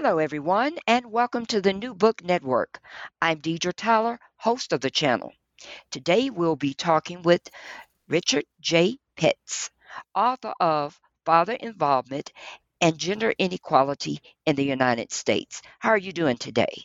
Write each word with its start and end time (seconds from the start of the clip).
Hello, 0.00 0.18
everyone, 0.18 0.76
and 0.86 1.10
welcome 1.10 1.44
to 1.46 1.60
the 1.60 1.72
New 1.72 1.92
Book 1.92 2.22
Network. 2.22 2.78
I'm 3.20 3.40
Deidre 3.40 3.72
Tyler, 3.74 4.20
host 4.36 4.72
of 4.72 4.80
the 4.80 4.92
channel. 4.92 5.32
Today, 5.90 6.30
we'll 6.30 6.54
be 6.54 6.72
talking 6.72 7.22
with 7.22 7.42
Richard 8.06 8.44
J. 8.60 8.98
Petts, 9.16 9.70
author 10.14 10.54
of 10.60 11.00
Father 11.24 11.54
Involvement 11.54 12.32
and 12.80 12.96
Gender 12.96 13.34
Inequality 13.36 14.20
in 14.46 14.54
the 14.54 14.64
United 14.64 15.10
States. 15.10 15.62
How 15.80 15.88
are 15.88 15.98
you 15.98 16.12
doing 16.12 16.36
today? 16.36 16.84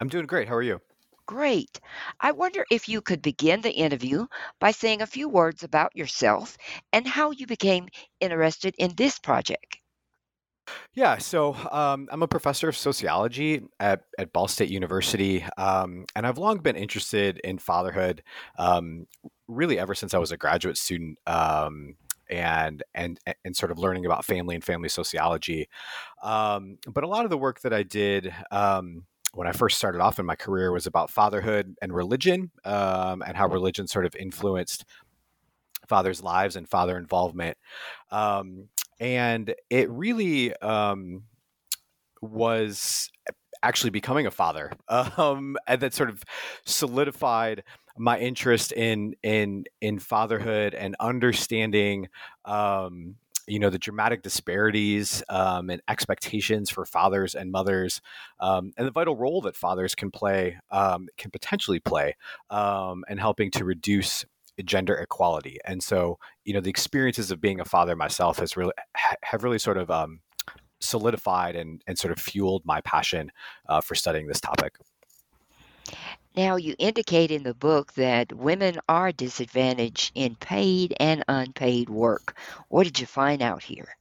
I'm 0.00 0.08
doing 0.08 0.26
great. 0.26 0.48
How 0.48 0.56
are 0.56 0.62
you? 0.62 0.80
Great. 1.26 1.78
I 2.18 2.32
wonder 2.32 2.66
if 2.68 2.88
you 2.88 3.00
could 3.00 3.22
begin 3.22 3.60
the 3.60 3.70
interview 3.70 4.26
by 4.58 4.72
saying 4.72 5.02
a 5.02 5.06
few 5.06 5.28
words 5.28 5.62
about 5.62 5.94
yourself 5.94 6.58
and 6.92 7.06
how 7.06 7.30
you 7.30 7.46
became 7.46 7.86
interested 8.18 8.74
in 8.76 8.96
this 8.96 9.20
project. 9.20 9.79
Yeah, 10.94 11.18
so 11.18 11.54
um, 11.70 12.08
I'm 12.10 12.22
a 12.22 12.28
professor 12.28 12.68
of 12.68 12.76
sociology 12.76 13.62
at, 13.78 14.02
at 14.18 14.32
Ball 14.32 14.48
State 14.48 14.70
University, 14.70 15.44
um, 15.56 16.04
and 16.16 16.26
I've 16.26 16.38
long 16.38 16.58
been 16.58 16.76
interested 16.76 17.38
in 17.44 17.58
fatherhood, 17.58 18.22
um, 18.58 19.06
really 19.48 19.78
ever 19.78 19.94
since 19.94 20.14
I 20.14 20.18
was 20.18 20.32
a 20.32 20.36
graduate 20.36 20.76
student. 20.76 21.18
Um, 21.26 21.96
and 22.28 22.84
and 22.94 23.18
and 23.44 23.56
sort 23.56 23.72
of 23.72 23.78
learning 23.78 24.06
about 24.06 24.24
family 24.24 24.54
and 24.54 24.62
family 24.62 24.88
sociology, 24.88 25.68
um, 26.22 26.78
but 26.86 27.02
a 27.02 27.08
lot 27.08 27.24
of 27.24 27.30
the 27.30 27.36
work 27.36 27.60
that 27.62 27.72
I 27.72 27.82
did 27.82 28.32
um, 28.52 29.04
when 29.34 29.48
I 29.48 29.52
first 29.52 29.78
started 29.78 30.00
off 30.00 30.20
in 30.20 30.26
my 30.26 30.36
career 30.36 30.70
was 30.70 30.86
about 30.86 31.10
fatherhood 31.10 31.74
and 31.82 31.92
religion, 31.92 32.52
and 32.64 33.36
how 33.36 33.48
religion 33.48 33.88
sort 33.88 34.06
of 34.06 34.14
influenced 34.14 34.84
fathers' 35.88 36.22
lives 36.22 36.56
and 36.56 36.68
father 36.68 36.96
involvement. 36.96 37.58
Um, 38.10 38.68
and 39.00 39.54
it 39.70 39.90
really 39.90 40.54
um, 40.56 41.24
was 42.20 43.10
actually 43.62 43.90
becoming 43.90 44.26
a 44.26 44.30
father 44.30 44.72
um, 44.88 45.56
and 45.66 45.80
that 45.80 45.94
sort 45.94 46.10
of 46.10 46.22
solidified 46.64 47.64
my 47.98 48.18
interest 48.18 48.72
in 48.72 49.14
in 49.22 49.64
in 49.80 49.98
fatherhood 49.98 50.74
and 50.74 50.96
understanding 51.00 52.08
um, 52.44 53.16
you 53.46 53.58
know 53.58 53.68
the 53.68 53.78
dramatic 53.78 54.22
disparities 54.22 55.22
um, 55.28 55.70
and 55.70 55.82
expectations 55.88 56.70
for 56.70 56.86
fathers 56.86 57.34
and 57.34 57.50
mothers 57.50 58.00
um, 58.38 58.72
and 58.78 58.86
the 58.86 58.92
vital 58.92 59.16
role 59.16 59.40
that 59.42 59.56
fathers 59.56 59.94
can 59.94 60.10
play 60.10 60.56
um, 60.70 61.08
can 61.18 61.30
potentially 61.30 61.80
play 61.80 62.16
um, 62.48 63.04
in 63.08 63.18
helping 63.18 63.50
to 63.50 63.64
reduce 63.64 64.24
gender 64.62 64.94
equality. 64.94 65.58
And 65.64 65.82
so, 65.82 66.18
you 66.44 66.54
know, 66.54 66.60
the 66.60 66.70
experiences 66.70 67.30
of 67.30 67.40
being 67.40 67.60
a 67.60 67.64
father 67.64 67.96
myself 67.96 68.38
has 68.38 68.56
really 68.56 68.72
have 69.22 69.44
really 69.44 69.58
sort 69.58 69.78
of 69.78 69.90
um, 69.90 70.20
solidified 70.80 71.56
and 71.56 71.82
and 71.86 71.98
sort 71.98 72.12
of 72.12 72.18
fueled 72.18 72.62
my 72.64 72.80
passion 72.82 73.30
uh, 73.68 73.80
for 73.80 73.94
studying 73.94 74.26
this 74.26 74.40
topic. 74.40 74.74
Now, 76.36 76.56
you 76.56 76.76
indicate 76.78 77.32
in 77.32 77.42
the 77.42 77.54
book 77.54 77.94
that 77.94 78.32
women 78.32 78.78
are 78.88 79.10
disadvantaged 79.10 80.12
in 80.14 80.36
paid 80.36 80.94
and 81.00 81.24
unpaid 81.26 81.90
work. 81.90 82.36
What 82.68 82.84
did 82.84 83.00
you 83.00 83.06
find 83.06 83.42
out 83.42 83.64
here? 83.64 83.96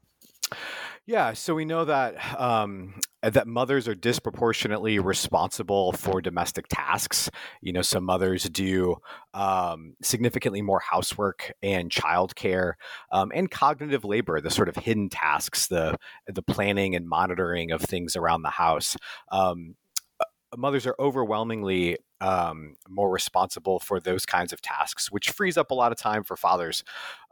Yeah, 1.09 1.33
so 1.33 1.55
we 1.55 1.65
know 1.65 1.85
that 1.85 2.39
um, 2.39 2.93
that 3.23 3.47
mothers 3.47 3.87
are 3.87 3.95
disproportionately 3.95 4.99
responsible 4.99 5.91
for 5.93 6.21
domestic 6.21 6.67
tasks. 6.69 7.31
You 7.61 7.73
know, 7.73 7.81
some 7.81 8.03
mothers 8.03 8.43
do 8.43 8.97
um, 9.33 9.95
significantly 10.03 10.61
more 10.61 10.79
housework 10.79 11.51
and 11.63 11.89
childcare 11.89 12.73
um, 13.11 13.31
and 13.33 13.49
cognitive 13.49 14.05
labor, 14.05 14.39
the 14.39 14.51
sort 14.51 14.69
of 14.69 14.75
hidden 14.75 15.09
tasks, 15.09 15.65
the 15.65 15.97
the 16.27 16.43
planning 16.43 16.93
and 16.95 17.09
monitoring 17.09 17.71
of 17.71 17.81
things 17.81 18.15
around 18.15 18.43
the 18.43 18.51
house. 18.51 18.95
Um, 19.31 19.77
uh, 20.19 20.25
mothers 20.57 20.85
are 20.85 20.95
overwhelmingly 20.99 21.97
um, 22.21 22.75
more 22.87 23.09
responsible 23.09 23.79
for 23.79 23.99
those 23.99 24.27
kinds 24.27 24.53
of 24.53 24.61
tasks, 24.61 25.11
which 25.11 25.31
frees 25.31 25.57
up 25.57 25.71
a 25.71 25.75
lot 25.75 25.91
of 25.91 25.97
time 25.97 26.23
for 26.23 26.37
fathers. 26.37 26.83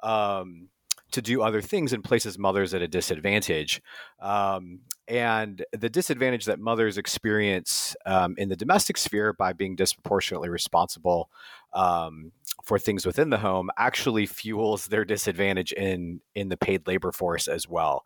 Um, 0.02 0.70
to 1.12 1.22
do 1.22 1.42
other 1.42 1.62
things 1.62 1.94
and 1.94 2.04
places 2.04 2.38
mothers 2.38 2.74
at 2.74 2.82
a 2.82 2.88
disadvantage. 2.88 3.82
Um, 4.20 4.80
and 5.08 5.64
the 5.72 5.90
disadvantage 5.90 6.46
that 6.46 6.60
mothers 6.60 6.98
experience 6.98 7.96
um, 8.06 8.36
in 8.38 8.50
the 8.50 8.58
domestic 8.58 8.98
sphere 8.98 9.32
by 9.32 9.54
being 9.54 9.76
disproportionately 9.76 10.50
responsible 10.50 11.30
um, 11.74 12.32
for 12.64 12.78
things 12.78 13.06
within 13.06 13.30
the 13.30 13.38
home 13.38 13.70
actually 13.78 14.26
fuels 14.26 14.88
their 14.88 15.06
disadvantage 15.06 15.72
in 15.72 16.20
in 16.36 16.50
the 16.50 16.58
paid 16.58 16.86
labor 16.88 17.12
force 17.12 17.48
as 17.48 17.70
well. 17.70 18.04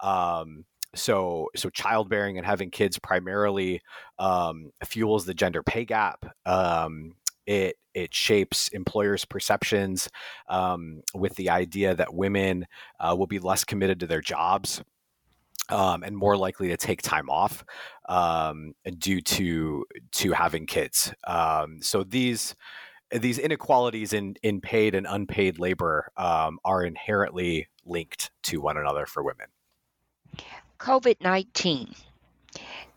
Um, 0.00 0.64
so 0.94 1.48
so 1.56 1.70
childbearing 1.70 2.38
and 2.38 2.46
having 2.46 2.70
kids 2.70 2.98
primarily 3.00 3.82
um, 4.20 4.70
fuels 4.84 5.24
the 5.24 5.34
gender 5.34 5.62
pay 5.62 5.84
gap 5.84 6.24
um, 6.46 7.14
it 7.46 7.76
it 7.94 8.14
shapes 8.14 8.68
employers' 8.68 9.24
perceptions 9.24 10.08
um, 10.48 11.02
with 11.14 11.34
the 11.36 11.50
idea 11.50 11.94
that 11.94 12.12
women 12.12 12.66
uh, 12.98 13.14
will 13.16 13.26
be 13.26 13.38
less 13.38 13.64
committed 13.64 14.00
to 14.00 14.06
their 14.06 14.20
jobs 14.20 14.82
um, 15.70 16.02
and 16.02 16.16
more 16.16 16.36
likely 16.36 16.68
to 16.68 16.76
take 16.76 17.02
time 17.02 17.30
off 17.30 17.64
um, 18.08 18.74
due 18.98 19.20
to 19.20 19.84
to 20.12 20.32
having 20.32 20.66
kids. 20.66 21.12
Um, 21.26 21.80
so 21.80 22.04
these 22.04 22.54
these 23.10 23.38
inequalities 23.38 24.12
in 24.12 24.34
in 24.42 24.60
paid 24.60 24.94
and 24.94 25.06
unpaid 25.08 25.58
labor 25.58 26.10
um, 26.16 26.58
are 26.64 26.84
inherently 26.84 27.68
linked 27.84 28.30
to 28.42 28.60
one 28.60 28.76
another 28.76 29.06
for 29.06 29.22
women. 29.22 29.46
COVID 30.78 31.20
nineteen 31.20 31.94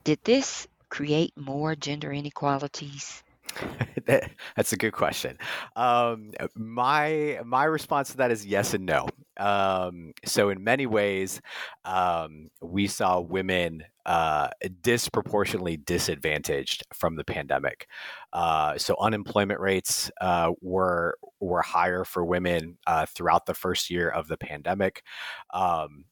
did 0.04 0.20
this 0.24 0.68
create 0.90 1.34
more 1.38 1.76
gender 1.76 2.12
inequalities? 2.12 3.24
That's 4.56 4.74
a 4.74 4.78
good 4.78 4.94
question. 4.94 5.38
Um, 5.76 6.32
my 6.56 7.40
my 7.46 7.64
response 7.66 8.12
to 8.12 8.18
that 8.18 8.32
is 8.32 8.46
yes 8.46 8.74
and 8.74 8.86
no. 8.86 9.08
Um, 9.38 10.14
so 10.26 10.50
in 10.50 10.64
many 10.64 10.86
ways, 10.86 11.42
um, 11.86 12.50
we 12.62 12.88
saw 12.88 13.20
women 13.20 13.84
uh, 14.06 14.50
disproportionately 14.82 15.78
disadvantaged 15.78 16.84
from 16.94 17.16
the 17.16 17.26
pandemic. 17.26 17.88
Uh, 18.34 18.78
so 18.78 18.96
unemployment 19.00 19.60
rates 19.60 20.10
uh, 20.22 20.52
were 20.62 21.18
were 21.40 21.62
higher 21.62 22.04
for 22.04 22.26
women 22.26 22.78
uh, 22.88 23.06
throughout 23.06 23.46
the 23.46 23.54
first 23.54 23.90
year 23.90 24.10
of 24.10 24.28
the 24.28 24.38
pandemic. 24.38 25.04
Um, 25.54 26.06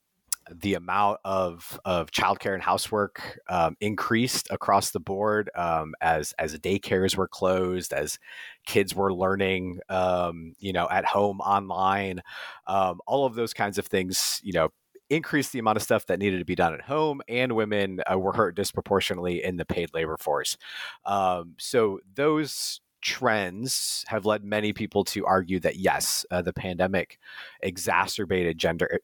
the 0.53 0.75
amount 0.75 1.19
of 1.23 1.79
of 1.85 2.11
childcare 2.11 2.53
and 2.53 2.63
housework 2.63 3.39
um, 3.49 3.75
increased 3.81 4.47
across 4.51 4.91
the 4.91 4.99
board 4.99 5.49
um, 5.55 5.93
as 6.01 6.33
as 6.37 6.57
daycares 6.59 7.15
were 7.15 7.27
closed, 7.27 7.93
as 7.93 8.19
kids 8.65 8.95
were 8.95 9.13
learning, 9.13 9.79
um, 9.89 10.53
you 10.59 10.73
know, 10.73 10.87
at 10.89 11.05
home 11.05 11.39
online. 11.41 12.21
Um, 12.67 12.99
all 13.07 13.25
of 13.25 13.35
those 13.35 13.53
kinds 13.53 13.77
of 13.77 13.87
things, 13.87 14.39
you 14.43 14.53
know, 14.53 14.69
increased 15.09 15.51
the 15.51 15.59
amount 15.59 15.77
of 15.77 15.83
stuff 15.83 16.05
that 16.07 16.19
needed 16.19 16.39
to 16.39 16.45
be 16.45 16.55
done 16.55 16.73
at 16.73 16.81
home, 16.81 17.21
and 17.27 17.53
women 17.53 18.01
uh, 18.11 18.17
were 18.17 18.33
hurt 18.33 18.55
disproportionately 18.55 19.43
in 19.43 19.57
the 19.57 19.65
paid 19.65 19.93
labor 19.93 20.17
force. 20.17 20.57
Um, 21.05 21.55
so 21.57 21.99
those 22.13 22.81
trends 23.01 24.03
have 24.07 24.25
led 24.25 24.43
many 24.43 24.73
people 24.73 25.03
to 25.03 25.25
argue 25.25 25.59
that 25.59 25.75
yes, 25.75 26.25
uh, 26.31 26.41
the 26.41 26.53
pandemic 26.53 27.19
exacerbated 27.61 28.57
gender 28.57 28.99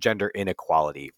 gender 0.00 0.30
inequality. 0.34 1.12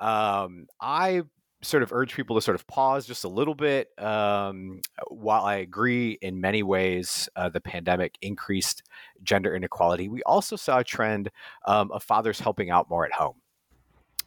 Um, 0.00 0.66
I 0.80 1.22
sort 1.62 1.82
of 1.82 1.92
urge 1.92 2.14
people 2.14 2.36
to 2.36 2.42
sort 2.42 2.54
of 2.54 2.66
pause 2.66 3.06
just 3.06 3.24
a 3.24 3.28
little 3.28 3.54
bit. 3.54 3.88
Um, 3.98 4.80
while 5.08 5.42
I 5.44 5.56
agree 5.56 6.18
in 6.22 6.40
many 6.40 6.62
ways 6.62 7.28
uh, 7.34 7.48
the 7.48 7.60
pandemic 7.60 8.16
increased 8.22 8.82
gender 9.22 9.54
inequality, 9.54 10.08
we 10.08 10.22
also 10.22 10.56
saw 10.56 10.78
a 10.78 10.84
trend 10.84 11.30
um, 11.66 11.90
of 11.90 12.02
fathers 12.02 12.38
helping 12.38 12.70
out 12.70 12.88
more 12.88 13.04
at 13.04 13.12
home. 13.12 13.34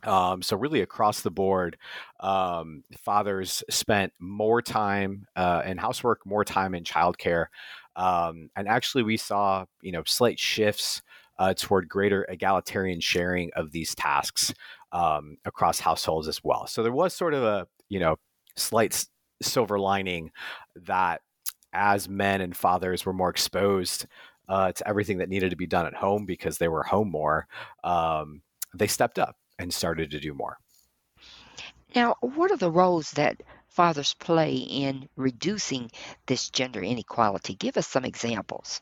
Um, 0.03 0.41
so 0.41 0.57
really 0.57 0.81
across 0.81 1.21
the 1.21 1.29
board, 1.29 1.77
um, 2.19 2.83
fathers 2.97 3.63
spent 3.69 4.11
more 4.19 4.61
time 4.61 5.27
uh, 5.35 5.61
in 5.65 5.77
housework, 5.77 6.25
more 6.25 6.43
time 6.43 6.73
in 6.73 6.83
childcare, 6.83 7.45
um, 7.95 8.49
and 8.55 8.67
actually 8.67 9.03
we 9.03 9.15
saw 9.17 9.65
you 9.81 9.91
know 9.91 10.01
slight 10.05 10.39
shifts 10.39 11.03
uh, 11.39 11.54
toward 11.54 11.89
greater 11.89 12.25
egalitarian 12.30 13.00
sharing 13.00 13.51
of 13.56 13.72
these 13.72 13.95
tasks 13.95 14.54
um, 14.92 15.38
across 15.45 15.80
households 15.80 16.28
as 16.28 16.44
well. 16.44 16.68
So 16.68 16.83
there 16.83 16.92
was 16.92 17.13
sort 17.13 17.33
of 17.33 17.44
a 17.44 17.68
you 17.89 18.00
know 18.00 18.18
slight 18.56 19.06
silver 19.42 19.80
lining 19.80 20.31
that 20.75 21.22
as 21.74 22.10
men 22.10 22.42
and 22.42 22.56
fathers 22.56 23.06
were 23.06 23.13
more 23.13 23.30
exposed 23.30 24.06
uh, 24.50 24.72
to 24.74 24.88
everything 24.88 25.19
that 25.19 25.30
needed 25.30 25.50
to 25.50 25.56
be 25.56 25.68
done 25.68 25.86
at 25.86 25.94
home 25.94 26.25
because 26.25 26.57
they 26.57 26.68
were 26.68 26.83
home 26.83 27.10
more, 27.10 27.48
um, 27.84 28.42
they 28.75 28.88
stepped 28.88 29.18
up 29.18 29.38
and 29.57 29.74
started 29.74 30.12
to 30.12 30.19
do 30.19 30.34
more. 30.34 30.57
Now, 31.95 32.16
what 32.22 32.51
are 32.51 32.57
the 32.57 32.72
roles 32.72 33.12
that 33.12 33.42
fathers 33.68 34.13
play 34.13 34.56
in 34.56 35.07
reducing 35.16 35.92
this 36.25 36.50
gender 36.50 36.81
inequality? 36.81 37.56
Give 37.56 37.77
us 37.77 37.88
some 37.88 38.06
examples. 38.06 38.81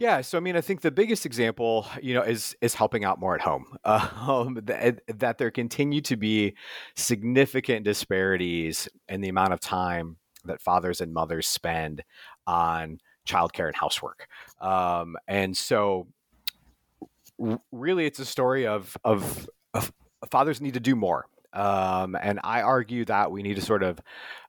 Yeah, 0.00 0.22
so 0.22 0.38
I 0.38 0.40
mean, 0.40 0.56
I 0.56 0.62
think 0.62 0.80
the 0.80 0.90
biggest 0.90 1.26
example, 1.26 1.86
you 2.02 2.14
know, 2.14 2.22
is 2.22 2.56
is 2.62 2.74
helping 2.74 3.04
out 3.04 3.20
more 3.20 3.34
at 3.34 3.42
home. 3.42 3.76
Um, 3.84 4.58
that, 4.64 5.02
that 5.18 5.38
there 5.38 5.50
continue 5.50 6.00
to 6.02 6.16
be 6.16 6.54
significant 6.96 7.84
disparities 7.84 8.88
in 9.08 9.20
the 9.20 9.28
amount 9.28 9.52
of 9.52 9.60
time 9.60 10.16
that 10.44 10.62
fathers 10.62 11.00
and 11.00 11.12
mothers 11.12 11.46
spend 11.46 12.02
on 12.46 12.98
childcare 13.26 13.66
and 13.66 13.76
housework, 13.76 14.26
um, 14.60 15.16
and 15.28 15.54
so 15.54 16.06
really, 17.70 18.06
it's 18.06 18.18
a 18.18 18.24
story 18.24 18.66
of, 18.66 18.96
of 19.04 19.50
of 19.74 19.92
fathers 20.30 20.62
need 20.62 20.74
to 20.74 20.80
do 20.80 20.96
more. 20.96 21.26
Um, 21.52 22.16
and 22.20 22.40
I 22.44 22.62
argue 22.62 23.04
that 23.06 23.30
we 23.30 23.42
need 23.42 23.54
to 23.54 23.62
sort 23.62 23.82
of 23.82 24.00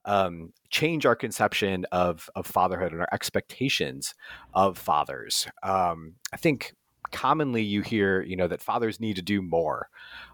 um, 0.05 0.53
change 0.69 1.05
our 1.05 1.15
conception 1.15 1.85
of, 1.91 2.29
of 2.35 2.45
fatherhood 2.45 2.91
and 2.91 3.01
our 3.01 3.09
expectations 3.11 4.13
of 4.53 4.77
fathers. 4.77 5.47
Um, 5.63 6.13
I 6.31 6.37
think 6.37 6.73
commonly 7.11 7.63
you 7.63 7.81
hear, 7.81 8.21
you 8.21 8.35
know, 8.35 8.47
that 8.47 8.61
fathers 8.61 8.99
need 8.99 9.15
to 9.17 9.21
do 9.21 9.41
more. 9.41 9.89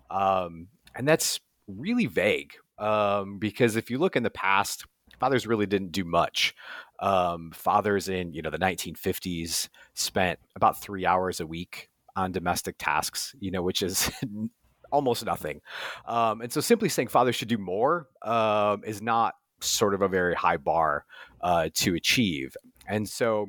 Um, 0.09 0.67
and 0.95 1.07
that's 1.07 1.39
really 1.67 2.05
vague 2.05 2.53
um, 2.79 3.39
because 3.39 3.75
if 3.75 3.89
you 3.89 3.97
look 3.97 4.15
in 4.15 4.23
the 4.23 4.29
past, 4.29 4.85
fathers 5.19 5.47
really 5.47 5.65
didn't 5.65 5.91
do 5.91 6.03
much. 6.03 6.55
Um, 6.99 7.51
fathers 7.51 8.09
in, 8.09 8.33
you 8.33 8.41
know, 8.41 8.49
the 8.49 8.57
1950s 8.57 9.69
spent 9.93 10.39
about 10.55 10.81
three 10.81 11.05
hours 11.05 11.39
a 11.39 11.47
week 11.47 11.89
on 12.15 12.31
domestic 12.31 12.75
tasks, 12.79 13.35
you 13.39 13.51
know, 13.51 13.61
which 13.61 13.81
is 13.81 14.11
almost 14.92 15.25
nothing. 15.25 15.62
Um, 16.06 16.42
and 16.42 16.51
so 16.51 16.62
simply 16.62 16.89
saying 16.89 17.10
fathers 17.10 17.36
should 17.36 17.48
do 17.48 17.57
more 17.57 18.07
um, 18.22 18.84
is 18.86 19.01
not 19.01 19.36
sort 19.60 19.94
of 19.94 20.01
a 20.01 20.07
very 20.07 20.36
high 20.36 20.57
bar 20.57 21.06
uh, 21.42 21.69
to 21.74 21.95
achieve. 21.95 22.56
And 22.88 23.07
so 23.07 23.48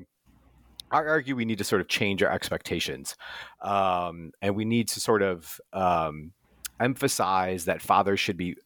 I 0.90 0.99
argue 0.99 1.37
we 1.37 1.44
need 1.44 1.58
to 1.58 1.64
sort 1.64 1.81
of 1.81 1.88
change 1.88 2.23
our 2.23 2.32
expectations. 2.32 3.17
Um, 3.61 4.32
and 4.40 4.56
we 4.56 4.64
need 4.64 4.88
to 4.88 5.00
sort 5.00 5.23
of 5.23 5.61
um, 5.73 6.32
emphasize 6.81 7.67
that 7.67 7.82
fathers 7.82 8.20
should 8.20 8.37
be 8.37 8.56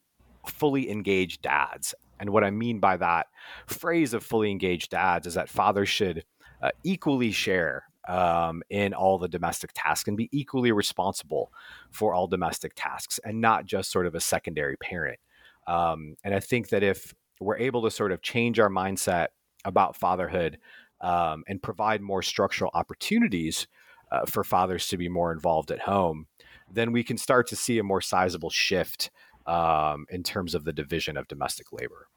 fully 0.47 0.89
engaged 0.89 1.41
dads. 1.41 1.93
And 2.19 2.29
what 2.29 2.43
I 2.43 2.51
mean 2.51 2.79
by 2.79 2.97
that 2.97 3.27
phrase 3.67 4.13
of 4.13 4.23
fully 4.23 4.51
engaged 4.51 4.91
dads 4.91 5.27
is 5.27 5.33
that 5.33 5.49
fathers 5.49 5.89
should 5.89 6.23
uh, 6.61 6.69
equally 6.83 7.31
share 7.31 7.83
um, 8.07 8.63
in 8.69 8.93
all 8.93 9.17
the 9.17 9.27
domestic 9.27 9.71
tasks 9.73 10.07
and 10.07 10.17
be 10.17 10.29
equally 10.31 10.71
responsible 10.71 11.51
for 11.91 12.13
all 12.13 12.27
domestic 12.27 12.73
tasks 12.75 13.19
and 13.23 13.39
not 13.39 13.65
just 13.65 13.91
sort 13.91 14.05
of 14.05 14.15
a 14.15 14.19
secondary 14.19 14.77
parent. 14.77 15.19
Um, 15.67 16.15
and 16.23 16.33
I 16.33 16.39
think 16.39 16.69
that 16.69 16.83
if 16.83 17.13
we're 17.39 17.57
able 17.57 17.81
to 17.83 17.91
sort 17.91 18.11
of 18.11 18.21
change 18.21 18.59
our 18.59 18.69
mindset 18.69 19.27
about 19.65 19.95
fatherhood 19.95 20.59
um, 21.01 21.43
and 21.47 21.61
provide 21.61 22.01
more 22.01 22.21
structural 22.21 22.71
opportunities 22.73 23.67
uh, 24.11 24.25
for 24.25 24.43
fathers 24.43 24.87
to 24.87 24.97
be 24.97 25.09
more 25.09 25.31
involved 25.31 25.71
at 25.71 25.79
home, 25.79 26.27
then 26.71 26.91
we 26.91 27.03
can 27.03 27.17
start 27.17 27.47
to 27.47 27.55
see 27.55 27.79
a 27.79 27.83
more 27.83 28.01
sizable 28.01 28.49
shift 28.49 29.09
um, 29.45 30.05
in 30.09 30.23
terms 30.23 30.55
of 30.55 30.63
the 30.63 30.73
division 30.73 31.17
of 31.17 31.27
domestic 31.27 31.71
labor. 31.71 32.07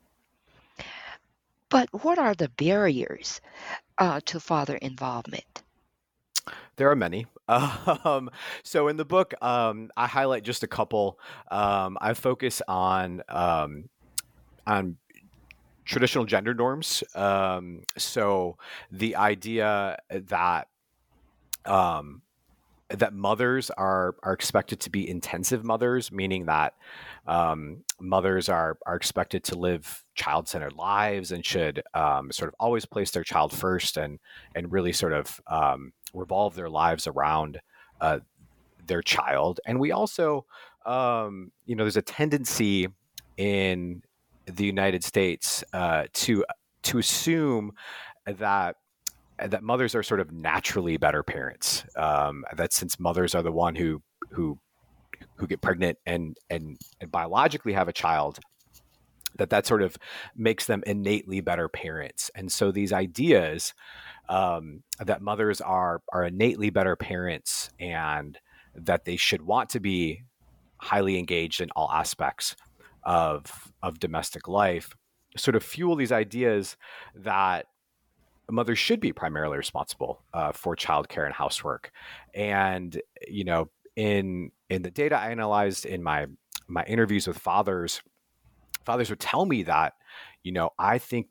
But 1.68 1.88
what 2.04 2.18
are 2.18 2.34
the 2.34 2.48
barriers 2.48 3.40
uh, 3.98 4.20
to 4.26 4.38
father 4.38 4.76
involvement? 4.76 5.64
There 6.76 6.90
are 6.90 6.96
many. 6.96 7.26
Um, 7.48 8.28
so 8.64 8.88
in 8.88 8.96
the 8.96 9.04
book, 9.04 9.34
um, 9.40 9.90
I 9.96 10.08
highlight 10.08 10.42
just 10.42 10.64
a 10.64 10.66
couple. 10.66 11.18
Um, 11.50 11.96
I 12.00 12.12
focus 12.14 12.60
on 12.66 13.22
um, 13.28 13.88
on 14.66 14.96
traditional 15.84 16.24
gender 16.24 16.52
norms. 16.54 17.04
Um, 17.14 17.82
so 17.96 18.58
the 18.90 19.14
idea 19.14 19.96
that 20.10 20.68
um, 21.64 22.22
that 22.88 23.12
mothers 23.12 23.70
are 23.70 24.16
are 24.22 24.32
expected 24.32 24.80
to 24.80 24.90
be 24.90 25.08
intensive 25.08 25.64
mothers, 25.64 26.12
meaning 26.12 26.46
that 26.46 26.74
um, 27.26 27.84
mothers 28.00 28.48
are 28.48 28.78
are 28.86 28.94
expected 28.94 29.42
to 29.44 29.58
live 29.58 30.04
child 30.14 30.48
centered 30.48 30.74
lives 30.74 31.32
and 31.32 31.44
should 31.44 31.82
um, 31.94 32.30
sort 32.30 32.48
of 32.48 32.54
always 32.60 32.84
place 32.84 33.10
their 33.10 33.24
child 33.24 33.52
first 33.52 33.96
and 33.96 34.18
and 34.54 34.72
really 34.72 34.92
sort 34.92 35.12
of 35.12 35.40
um, 35.46 35.92
revolve 36.14 36.54
their 36.54 36.68
lives 36.68 37.06
around 37.06 37.60
uh, 38.00 38.20
their 38.86 39.02
child. 39.02 39.60
And 39.66 39.80
we 39.80 39.92
also, 39.92 40.46
um, 40.84 41.52
you 41.64 41.76
know, 41.76 41.84
there's 41.84 41.96
a 41.96 42.02
tendency 42.02 42.88
in 43.36 44.02
the 44.46 44.64
United 44.64 45.04
States 45.04 45.64
uh, 45.72 46.04
to 46.12 46.44
to 46.82 46.98
assume 46.98 47.72
that 48.26 48.76
that 49.38 49.62
mothers 49.62 49.94
are 49.94 50.02
sort 50.02 50.20
of 50.20 50.32
naturally 50.32 50.96
better 50.96 51.22
parents. 51.22 51.84
Um, 51.96 52.44
that 52.54 52.72
since 52.72 52.98
mothers 52.98 53.34
are 53.34 53.42
the 53.42 53.52
one 53.52 53.74
who 53.74 54.02
who 54.30 54.58
who 55.36 55.46
get 55.46 55.60
pregnant 55.60 55.98
and 56.06 56.36
and, 56.48 56.78
and 57.00 57.10
biologically 57.10 57.72
have 57.72 57.88
a 57.88 57.92
child, 57.92 58.38
that 59.36 59.50
that 59.50 59.66
sort 59.66 59.82
of 59.82 59.96
makes 60.34 60.66
them 60.66 60.82
innately 60.86 61.40
better 61.40 61.68
parents. 61.68 62.30
And 62.34 62.50
so 62.50 62.70
these 62.70 62.92
ideas 62.92 63.74
um, 64.28 64.82
that 65.04 65.22
mothers 65.22 65.60
are 65.60 66.02
are 66.12 66.24
innately 66.24 66.70
better 66.70 66.96
parents 66.96 67.70
and 67.78 68.38
that 68.74 69.04
they 69.04 69.16
should 69.16 69.42
want 69.42 69.70
to 69.70 69.80
be 69.80 70.22
highly 70.78 71.18
engaged 71.18 71.60
in 71.60 71.70
all 71.76 71.90
aspects 71.90 72.56
of 73.04 73.72
of 73.82 73.98
domestic 73.98 74.48
life 74.48 74.92
sort 75.36 75.54
of 75.54 75.62
fuel 75.62 75.96
these 75.96 76.12
ideas 76.12 76.76
that 77.14 77.66
mothers 78.50 78.78
should 78.78 79.00
be 79.00 79.12
primarily 79.12 79.56
responsible 79.56 80.22
uh, 80.32 80.52
for 80.52 80.76
childcare 80.76 81.26
and 81.26 81.34
housework. 81.34 81.90
And 82.34 83.00
you 83.28 83.44
know, 83.44 83.70
in 83.96 84.50
in 84.68 84.82
the 84.82 84.90
data 84.90 85.16
I 85.16 85.30
analyzed 85.30 85.86
in 85.86 86.02
my 86.02 86.26
my 86.68 86.84
interviews 86.84 87.26
with 87.26 87.38
fathers, 87.38 88.02
fathers 88.84 89.10
would 89.10 89.20
tell 89.20 89.46
me 89.46 89.62
that, 89.64 89.94
you 90.42 90.52
know, 90.52 90.70
I 90.78 90.98
think 90.98 91.28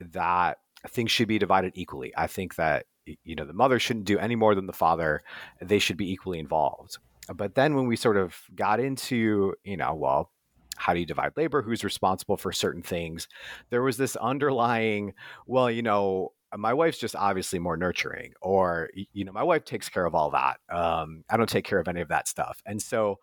that 0.00 0.58
things 0.88 1.10
should 1.10 1.28
be 1.28 1.38
divided 1.38 1.72
equally. 1.74 2.12
I 2.16 2.26
think 2.26 2.56
that 2.56 2.86
you 3.24 3.34
know 3.34 3.44
the 3.44 3.52
mother 3.52 3.78
shouldn't 3.78 4.04
do 4.04 4.18
any 4.18 4.36
more 4.36 4.54
than 4.54 4.66
the 4.66 4.72
father; 4.72 5.22
they 5.60 5.78
should 5.78 5.96
be 5.96 6.10
equally 6.10 6.38
involved. 6.38 6.98
But 7.34 7.54
then 7.54 7.74
when 7.74 7.86
we 7.86 7.96
sort 7.96 8.16
of 8.16 8.36
got 8.54 8.80
into, 8.80 9.54
you 9.62 9.76
know, 9.76 9.94
well, 9.94 10.30
how 10.76 10.94
do 10.94 11.00
you 11.00 11.06
divide 11.06 11.32
labor? 11.36 11.62
Who's 11.62 11.84
responsible 11.84 12.36
for 12.36 12.52
certain 12.52 12.82
things? 12.82 13.28
There 13.68 13.82
was 13.82 13.96
this 13.96 14.16
underlying, 14.16 15.12
well, 15.46 15.70
you 15.70 15.82
know, 15.82 16.32
my 16.56 16.72
wife's 16.72 16.98
just 16.98 17.14
obviously 17.14 17.58
more 17.58 17.76
nurturing 17.76 18.32
or 18.42 18.90
you 19.12 19.24
know 19.24 19.32
my 19.32 19.42
wife 19.42 19.64
takes 19.64 19.88
care 19.88 20.04
of 20.04 20.14
all 20.14 20.30
that 20.30 20.58
um, 20.68 21.22
i 21.30 21.36
don't 21.36 21.48
take 21.48 21.64
care 21.64 21.78
of 21.78 21.86
any 21.86 22.00
of 22.00 22.08
that 22.08 22.26
stuff 22.26 22.60
and 22.66 22.82
so 22.82 23.18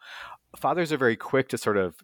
fathers 0.56 0.94
are 0.94 0.98
very 0.98 1.18
quick 1.18 1.50
to 1.50 1.58
sort 1.58 1.78
of 1.78 1.96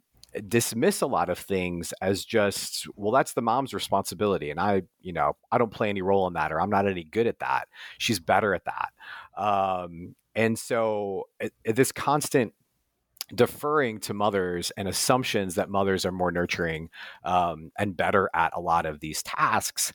dismiss 0.47 1.01
a 1.01 1.07
lot 1.07 1.29
of 1.29 1.37
things 1.37 1.93
as 2.01 2.25
just 2.25 2.87
well 2.95 3.11
that's 3.11 3.33
the 3.33 3.41
mom's 3.41 3.73
responsibility 3.73 4.49
and 4.49 4.59
i 4.59 4.81
you 5.01 5.13
know 5.13 5.33
i 5.51 5.57
don't 5.57 5.71
play 5.71 5.89
any 5.89 6.01
role 6.01 6.27
in 6.27 6.33
that 6.33 6.51
or 6.51 6.59
i'm 6.59 6.69
not 6.69 6.87
any 6.87 7.03
good 7.03 7.27
at 7.27 7.39
that. 7.39 7.67
She's 7.97 8.19
better 8.19 8.53
at 8.53 8.65
that. 8.65 9.41
Um, 9.41 10.15
and 10.35 10.57
so 10.57 11.25
it, 11.39 11.53
it, 11.63 11.75
this 11.75 11.91
constant 11.91 12.53
deferring 13.33 13.99
to 13.99 14.13
mothers 14.13 14.71
and 14.75 14.87
assumptions 14.87 15.55
that 15.55 15.69
mothers 15.69 16.05
are 16.05 16.11
more 16.11 16.31
nurturing 16.31 16.89
um, 17.23 17.71
and 17.77 17.95
better 17.95 18.29
at 18.33 18.51
a 18.55 18.59
lot 18.59 18.85
of 18.85 18.99
these 18.99 19.23
tasks 19.23 19.93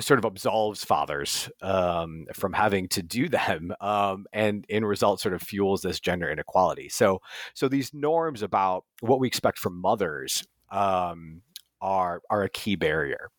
sort 0.00 0.18
of 0.18 0.24
absolves 0.24 0.84
fathers 0.84 1.50
um, 1.62 2.26
from 2.34 2.52
having 2.52 2.88
to 2.88 3.02
do 3.02 3.28
them, 3.28 3.72
um, 3.80 4.26
and 4.32 4.64
in 4.68 4.84
result, 4.84 5.20
sort 5.20 5.34
of 5.34 5.42
fuels 5.42 5.82
this 5.82 6.00
gender 6.00 6.30
inequality. 6.30 6.88
So, 6.88 7.20
so 7.54 7.68
these 7.68 7.92
norms 7.92 8.42
about 8.42 8.84
what 9.00 9.20
we 9.20 9.26
expect 9.26 9.58
from 9.58 9.80
mothers 9.80 10.44
um, 10.70 11.42
are 11.80 12.22
are 12.30 12.42
a 12.42 12.48
key 12.48 12.76
barrier. 12.76 13.30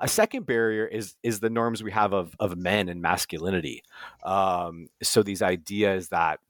A 0.00 0.08
second 0.08 0.46
barrier 0.46 0.86
is 0.86 1.14
is 1.22 1.40
the 1.40 1.50
norms 1.50 1.82
we 1.82 1.92
have 1.92 2.12
of 2.12 2.34
of 2.38 2.56
men 2.56 2.88
and 2.88 3.00
masculinity. 3.00 3.82
Um, 4.24 4.88
so 5.02 5.22
these 5.22 5.42
ideas 5.42 6.08
that 6.08 6.40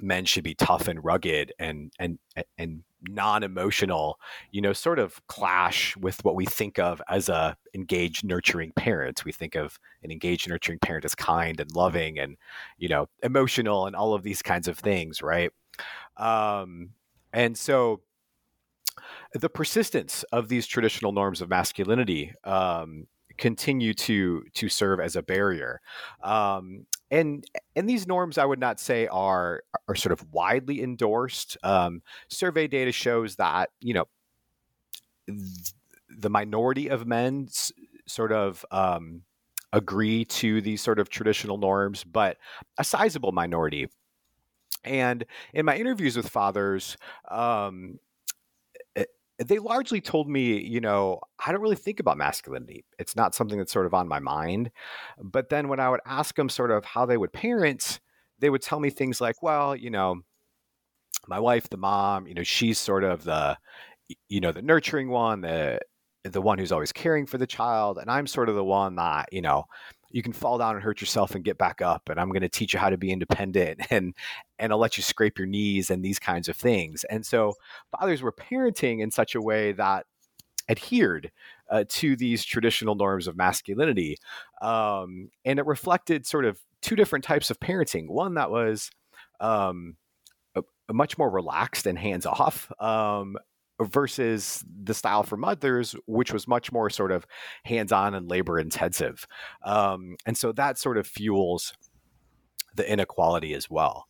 men 0.00 0.24
should 0.24 0.44
be 0.44 0.54
tough 0.54 0.88
and 0.88 1.04
rugged 1.04 1.52
and 1.58 1.92
and 1.98 2.18
and 2.56 2.82
non-emotional 3.02 4.18
you 4.50 4.60
know 4.60 4.72
sort 4.72 4.98
of 4.98 5.24
clash 5.28 5.96
with 5.96 6.24
what 6.24 6.34
we 6.34 6.44
think 6.44 6.78
of 6.78 7.00
as 7.08 7.28
a 7.28 7.56
engaged 7.74 8.24
nurturing 8.24 8.72
parent 8.72 9.24
we 9.24 9.32
think 9.32 9.54
of 9.54 9.78
an 10.02 10.10
engaged 10.10 10.48
nurturing 10.48 10.78
parent 10.80 11.04
as 11.04 11.14
kind 11.14 11.60
and 11.60 11.74
loving 11.74 12.18
and 12.18 12.36
you 12.76 12.88
know 12.88 13.08
emotional 13.22 13.86
and 13.86 13.94
all 13.94 14.14
of 14.14 14.22
these 14.22 14.42
kinds 14.42 14.66
of 14.66 14.78
things 14.78 15.22
right 15.22 15.52
um 16.16 16.90
and 17.32 17.56
so 17.56 18.00
the 19.32 19.48
persistence 19.48 20.24
of 20.32 20.48
these 20.48 20.66
traditional 20.66 21.12
norms 21.12 21.40
of 21.40 21.48
masculinity 21.48 22.32
um, 22.44 23.06
continue 23.36 23.94
to 23.94 24.42
to 24.54 24.68
serve 24.68 25.00
as 25.00 25.16
a 25.16 25.22
barrier. 25.22 25.80
Um, 26.22 26.86
and 27.10 27.44
and 27.76 27.88
these 27.88 28.06
norms, 28.06 28.38
I 28.38 28.44
would 28.44 28.58
not 28.60 28.80
say 28.80 29.06
are 29.08 29.62
are 29.88 29.94
sort 29.94 30.12
of 30.12 30.32
widely 30.32 30.82
endorsed. 30.82 31.56
Um, 31.62 32.02
survey 32.28 32.66
data 32.66 32.92
shows 32.92 33.36
that 33.36 33.70
you 33.80 33.94
know 33.94 34.06
th- 35.26 35.72
the 36.08 36.30
minority 36.30 36.88
of 36.88 37.06
men 37.06 37.46
s- 37.48 37.72
sort 38.06 38.32
of 38.32 38.64
um, 38.70 39.22
agree 39.72 40.24
to 40.24 40.60
these 40.60 40.82
sort 40.82 40.98
of 40.98 41.08
traditional 41.08 41.58
norms, 41.58 42.04
but 42.04 42.38
a 42.78 42.84
sizable 42.84 43.32
minority. 43.32 43.88
And 44.84 45.24
in 45.54 45.66
my 45.66 45.76
interviews 45.76 46.16
with 46.16 46.28
fathers, 46.28 46.96
um, 47.30 47.98
they 49.38 49.58
largely 49.58 50.00
told 50.00 50.28
me, 50.28 50.60
you 50.60 50.80
know, 50.80 51.20
I 51.44 51.52
don't 51.52 51.60
really 51.60 51.76
think 51.76 52.00
about 52.00 52.16
masculinity. 52.16 52.84
It's 52.98 53.14
not 53.14 53.34
something 53.34 53.58
that's 53.58 53.72
sort 53.72 53.86
of 53.86 53.94
on 53.94 54.08
my 54.08 54.18
mind. 54.18 54.70
But 55.22 55.48
then 55.48 55.68
when 55.68 55.78
I 55.78 55.88
would 55.88 56.00
ask 56.04 56.34
them 56.34 56.48
sort 56.48 56.72
of 56.72 56.84
how 56.84 57.06
they 57.06 57.16
would 57.16 57.32
parent, 57.32 58.00
they 58.40 58.50
would 58.50 58.62
tell 58.62 58.80
me 58.80 58.90
things 58.90 59.20
like, 59.20 59.42
well, 59.42 59.76
you 59.76 59.90
know, 59.90 60.22
my 61.28 61.38
wife, 61.38 61.68
the 61.70 61.76
mom, 61.76 62.26
you 62.26 62.34
know, 62.34 62.42
she's 62.42 62.78
sort 62.78 63.04
of 63.04 63.24
the, 63.24 63.56
you 64.28 64.40
know, 64.40 64.50
the 64.50 64.62
nurturing 64.62 65.08
one, 65.08 65.42
the 65.42 65.80
the 66.24 66.42
one 66.42 66.58
who's 66.58 66.72
always 66.72 66.92
caring 66.92 67.26
for 67.26 67.38
the 67.38 67.46
child, 67.46 67.98
and 67.98 68.10
I'm 68.10 68.26
sort 68.26 68.48
of 68.48 68.54
the 68.54 68.64
one 68.64 68.96
that, 68.96 69.32
you 69.32 69.42
know, 69.42 69.64
you 70.10 70.22
can 70.22 70.32
fall 70.32 70.58
down 70.58 70.74
and 70.74 70.82
hurt 70.82 71.00
yourself 71.00 71.34
and 71.34 71.44
get 71.44 71.58
back 71.58 71.82
up 71.82 72.08
and 72.08 72.18
i'm 72.18 72.28
going 72.28 72.42
to 72.42 72.48
teach 72.48 72.72
you 72.72 72.78
how 72.78 72.90
to 72.90 72.96
be 72.96 73.10
independent 73.10 73.80
and 73.90 74.14
and 74.58 74.72
i'll 74.72 74.78
let 74.78 74.96
you 74.96 75.02
scrape 75.02 75.38
your 75.38 75.46
knees 75.46 75.90
and 75.90 76.04
these 76.04 76.18
kinds 76.18 76.48
of 76.48 76.56
things 76.56 77.04
and 77.04 77.24
so 77.24 77.54
fathers 77.98 78.22
were 78.22 78.32
parenting 78.32 79.00
in 79.00 79.10
such 79.10 79.34
a 79.34 79.40
way 79.40 79.72
that 79.72 80.06
adhered 80.70 81.30
uh, 81.70 81.84
to 81.88 82.14
these 82.16 82.44
traditional 82.44 82.94
norms 82.94 83.26
of 83.26 83.36
masculinity 83.36 84.16
um, 84.60 85.30
and 85.44 85.58
it 85.58 85.66
reflected 85.66 86.26
sort 86.26 86.44
of 86.44 86.60
two 86.82 86.94
different 86.94 87.24
types 87.24 87.50
of 87.50 87.58
parenting 87.58 88.08
one 88.08 88.34
that 88.34 88.50
was 88.50 88.90
um, 89.40 89.96
a, 90.54 90.62
a 90.88 90.92
much 90.92 91.16
more 91.16 91.30
relaxed 91.30 91.86
and 91.86 91.98
hands 91.98 92.26
off 92.26 92.70
um, 92.80 93.36
versus 93.80 94.64
the 94.82 94.94
style 94.94 95.22
for 95.22 95.36
mothers, 95.36 95.94
which 96.06 96.32
was 96.32 96.48
much 96.48 96.72
more 96.72 96.90
sort 96.90 97.12
of 97.12 97.26
hands 97.64 97.92
on 97.92 98.14
and 98.14 98.28
labor 98.28 98.58
intensive. 98.58 99.26
Um, 99.64 100.16
and 100.26 100.36
so 100.36 100.52
that 100.52 100.78
sort 100.78 100.98
of 100.98 101.06
fuels 101.06 101.74
the 102.74 102.90
inequality 102.90 103.54
as 103.54 103.70
well. 103.70 104.08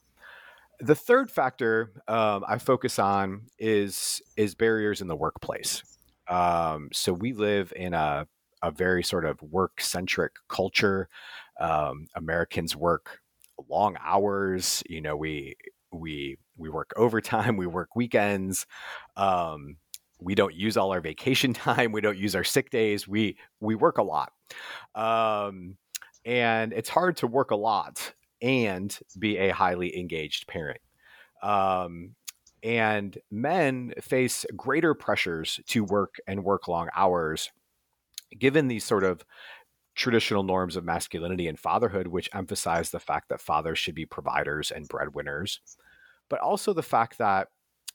The 0.80 0.94
third 0.94 1.30
factor 1.30 1.92
um, 2.06 2.44
I 2.46 2.58
focus 2.58 2.98
on 2.98 3.42
is 3.58 4.22
is 4.36 4.54
barriers 4.54 5.00
in 5.00 5.08
the 5.08 5.16
workplace. 5.16 5.82
Um, 6.28 6.90
so 6.92 7.12
we 7.12 7.32
live 7.32 7.72
in 7.74 7.94
a 7.94 8.28
a 8.62 8.70
very 8.70 9.02
sort 9.02 9.24
of 9.24 9.40
work 9.42 9.80
centric 9.80 10.32
culture. 10.48 11.08
Um, 11.60 12.06
Americans 12.14 12.76
work 12.76 13.20
long 13.68 13.96
hours. 14.04 14.82
You 14.88 15.00
know, 15.00 15.16
we 15.16 15.56
we 15.92 16.38
we 16.56 16.68
work 16.68 16.92
overtime, 16.96 17.56
we 17.58 17.66
work 17.66 17.96
weekends. 17.96 18.66
Um, 19.16 19.76
we 20.20 20.34
don't 20.34 20.54
use 20.54 20.76
all 20.76 20.92
our 20.92 21.00
vacation 21.00 21.52
time. 21.54 21.92
We 21.92 22.00
don't 22.00 22.18
use 22.18 22.34
our 22.34 22.44
sick 22.44 22.70
days. 22.70 23.06
We 23.06 23.36
we 23.60 23.74
work 23.74 23.98
a 23.98 24.02
lot, 24.02 24.32
um, 24.94 25.76
and 26.24 26.72
it's 26.72 26.88
hard 26.88 27.16
to 27.18 27.26
work 27.26 27.50
a 27.50 27.56
lot 27.56 28.14
and 28.40 28.96
be 29.18 29.36
a 29.36 29.50
highly 29.50 29.98
engaged 29.98 30.46
parent. 30.46 30.80
Um, 31.42 32.14
and 32.62 33.16
men 33.30 33.94
face 34.00 34.44
greater 34.56 34.94
pressures 34.94 35.60
to 35.68 35.84
work 35.84 36.16
and 36.26 36.44
work 36.44 36.66
long 36.66 36.88
hours, 36.94 37.50
given 38.36 38.68
these 38.68 38.84
sort 38.84 39.04
of 39.04 39.24
traditional 39.94 40.42
norms 40.42 40.76
of 40.76 40.84
masculinity 40.84 41.48
and 41.48 41.58
fatherhood, 41.58 42.08
which 42.08 42.30
emphasize 42.32 42.90
the 42.90 43.00
fact 43.00 43.28
that 43.28 43.40
fathers 43.40 43.78
should 43.78 43.94
be 43.94 44.06
providers 44.06 44.70
and 44.70 44.88
breadwinners 44.88 45.60
but 46.28 46.40
also 46.40 46.72
the 46.72 46.82
fact 46.82 47.18
that 47.18 47.48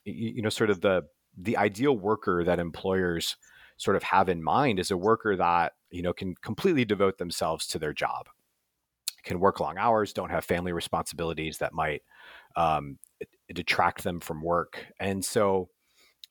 you 0.05 0.41
know 0.41 0.49
sort 0.49 0.69
of 0.69 0.81
the 0.81 1.03
the 1.37 1.57
ideal 1.57 1.97
worker 1.97 2.43
that 2.43 2.59
employers 2.59 3.37
sort 3.77 3.95
of 3.95 4.03
have 4.03 4.29
in 4.29 4.43
mind 4.43 4.79
is 4.79 4.91
a 4.91 4.97
worker 4.97 5.35
that 5.35 5.73
you 5.89 6.01
know 6.01 6.13
can 6.13 6.35
completely 6.35 6.85
devote 6.85 7.17
themselves 7.17 7.67
to 7.67 7.79
their 7.79 7.93
job 7.93 8.27
can 9.23 9.39
work 9.39 9.59
long 9.59 9.77
hours 9.77 10.13
don't 10.13 10.29
have 10.29 10.45
family 10.45 10.73
responsibilities 10.73 11.57
that 11.57 11.73
might 11.73 12.01
um, 12.55 12.97
detract 13.53 14.03
them 14.03 14.19
from 14.19 14.41
work. 14.41 14.85
And 14.99 15.23
so 15.23 15.69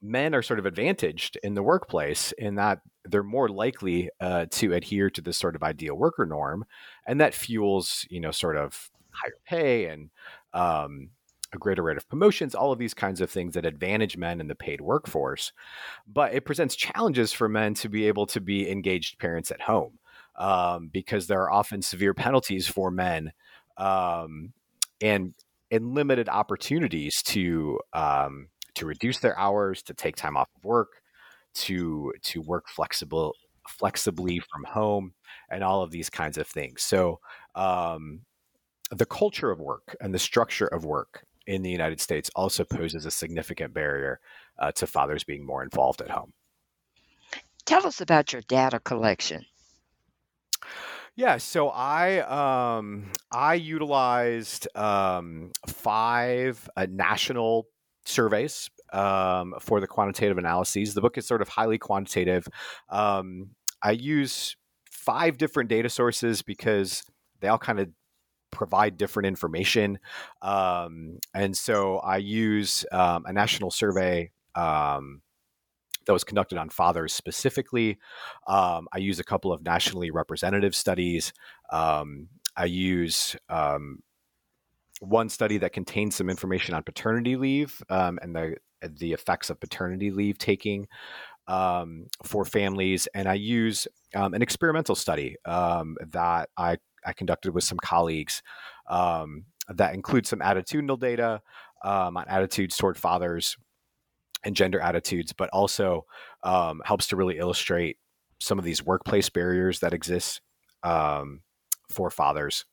men 0.01 0.35
are 0.35 0.43
sort 0.43 0.59
of 0.59 0.67
advantaged 0.67 1.39
in 1.43 1.55
the 1.55 1.63
workplace 1.63 2.33
in 2.33 2.57
that 2.57 2.81
they're 3.05 3.23
more 3.23 3.49
likely 3.49 4.11
uh, 4.21 4.47
to 4.51 4.73
adhere 4.73 5.11
to 5.11 5.21
this 5.21 5.37
sort 5.37 5.57
of 5.57 5.63
ideal 5.63 5.95
worker 5.95 6.27
norm 6.27 6.65
and 7.07 7.21
that 7.21 7.35
fuels 7.35 8.07
you 8.11 8.21
know 8.21 8.33
sort 8.33 8.57
of 8.57 8.91
higher 9.11 9.35
pay 9.47 9.87
and 9.87 10.11
um, 10.55 11.11
a 11.55 11.59
greater 11.59 11.83
rate 11.83 11.97
of 11.97 12.09
promotions, 12.09 12.55
all 12.55 12.73
of 12.73 12.79
these 12.79 12.95
kinds 12.95 13.21
of 13.21 13.31
things 13.31 13.55
that 13.55 13.67
advantage 13.67 14.17
men 14.17 14.41
in 14.41 14.49
the 14.49 14.55
paid 14.55 14.81
workforce. 14.81 15.53
But 16.07 16.35
it 16.35 16.45
presents 16.45 16.77
challenges 16.77 17.33
for 17.33 17.49
men 17.49 17.75
to 17.75 17.89
be 17.89 18.09
able 18.09 18.27
to 18.27 18.41
be 18.41 18.71
engaged 18.71 19.19
parents 19.19 19.51
at 19.51 19.61
home 19.61 19.99
um, 20.37 20.89
because 20.93 21.27
there 21.27 21.43
are 21.43 21.53
often 21.53 21.83
severe 21.83 22.15
penalties 22.15 22.67
for 22.67 22.91
men 22.91 23.33
um, 23.77 24.53
and 25.01 25.35
and 25.71 25.95
limited 25.95 26.29
opportunities 26.29 27.23
to 27.23 27.79
um, 27.93 28.49
to 28.75 28.87
reduce 28.87 29.19
their 29.19 29.39
hours, 29.39 29.83
to 29.83 29.95
take 29.95 30.17
time 30.17 30.37
off 30.37 30.49
of 30.57 30.65
work, 30.65 31.03
to 31.55 32.13
to 32.23 32.41
work 32.41 32.69
flexible 32.69 33.35
flexibly 33.69 34.41
from 34.41 34.65
home, 34.65 35.13
and 35.51 35.63
all 35.63 35.83
of 35.83 35.91
these 35.91 36.11
kinds 36.11 36.37
of 36.37 36.47
things. 36.47 36.83
So 36.83 37.21
um, 37.55 38.23
the 38.91 39.07
culture 39.07 39.51
of 39.51 39.61
work 39.61 39.97
and 40.01 40.13
the 40.13 40.19
structure 40.19 40.67
of 40.67 40.85
work 40.85 41.25
in 41.47 41.63
the 41.63 41.71
United 41.71 42.01
States 42.01 42.31
also 42.35 42.65
poses 42.65 43.07
a 43.07 43.11
significant 43.11 43.75
barrier 43.75 44.21
uh, 44.59 44.73
to 44.73 44.87
fathers 44.87 45.25
being 45.25 45.45
more 45.45 45.63
involved 45.63 46.01
at 46.01 46.11
home. 46.11 46.33
Tell 47.65 47.87
us 47.87 48.01
about 48.01 48.33
your 48.33 48.43
data 48.43 48.81
collection. 48.81 49.45
Yeah, 51.15 51.37
so 51.37 51.69
I 51.69 52.21
um, 52.21 53.13
I 53.31 53.55
utilized 53.55 54.67
um, 54.75 55.53
five 55.67 56.69
uh, 56.75 56.87
national 56.91 57.67
surveys 58.07 58.71
um, 58.93 59.55
for 59.61 59.81
the 59.81 59.87
quantitative 59.87 60.39
analyses. 60.39 60.95
The 60.95 61.03
book 61.03 61.19
is 61.19 61.27
sort 61.27 61.43
of 61.43 61.49
highly 61.49 61.79
quantitative. 61.79 62.49
Um, 62.89 63.51
I 63.83 63.93
use 63.93 64.57
five 64.91 65.37
different 65.37 65.69
data 65.69 65.89
sources 65.89 66.41
because 66.41 67.03
they 67.41 67.49
all 67.49 67.59
kind 67.59 67.81
of 67.81 67.89
provide 68.53 68.97
different 68.97 69.27
information. 69.27 69.99
Um, 70.43 71.19
and 71.35 71.57
so 71.57 71.99
I 71.99 72.19
use 72.19 72.85
um, 72.93 73.25
a 73.27 73.33
national 73.33 73.73
survey 73.73 74.31
um, 74.55 75.23
that 76.07 76.13
was 76.13 76.23
conducted 76.23 76.59
on 76.59 76.69
fathers 76.69 77.13
specifically. 77.13 77.99
Um, 78.47 78.87
I 78.93 78.99
use 78.99 79.19
a 79.19 79.25
couple 79.25 79.53
of 79.53 79.65
nationally 79.65 80.13
representative 80.13 80.77
studies. 80.77 81.33
Um, 81.73 82.29
I 82.57 82.67
use 82.67 83.35
um, 83.49 84.01
one 85.01 85.29
study 85.29 85.59
that 85.59 85.73
contains 85.73 86.15
some 86.15 86.31
information 86.31 86.75
on 86.75 86.83
paternity 86.85 87.37
leave 87.37 87.83
um, 87.91 88.21
and 88.23 88.37
the 88.37 88.57
the 88.99 89.13
effects 89.13 89.49
of 89.49 89.61
paternity 89.61 90.11
leave 90.11 90.39
taking 90.39 90.89
um, 91.47 92.07
for 92.25 92.45
families, 92.45 93.07
and 93.15 93.29
I 93.29 93.35
use 93.35 93.87
um, 94.17 94.35
an 94.35 94.43
experimental 94.43 94.97
study 94.97 95.37
that 95.45 96.49
I 96.57 96.79
I 97.05 97.13
conducted 97.13 97.53
with 97.53 97.65
some 97.65 97.79
colleagues 97.79 98.43
that 98.89 99.95
includes 99.95 100.29
some 100.29 100.41
attitudinal 100.41 100.99
data 100.99 101.41
on 101.83 102.25
attitudes 102.29 102.77
toward 102.77 102.97
fathers 102.97 103.57
and 104.45 104.57
gender 104.57 104.81
attitudes, 104.81 105.33
but 105.33 105.49
also 105.51 106.05
um, 106.43 106.83
helps 106.85 107.07
to 107.09 107.17
really 107.17 107.39
illustrate 107.39 107.99
some 108.41 108.59
of 108.59 108.65
these 108.65 108.85
workplace 108.85 109.29
barriers 109.29 109.81
that 109.81 109.95
exist 109.95 110.41
um, 110.83 111.43
for 111.89 112.11
fathers. 112.11 112.65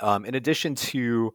Um, 0.00 0.24
in 0.24 0.34
addition 0.34 0.74
to 0.74 1.32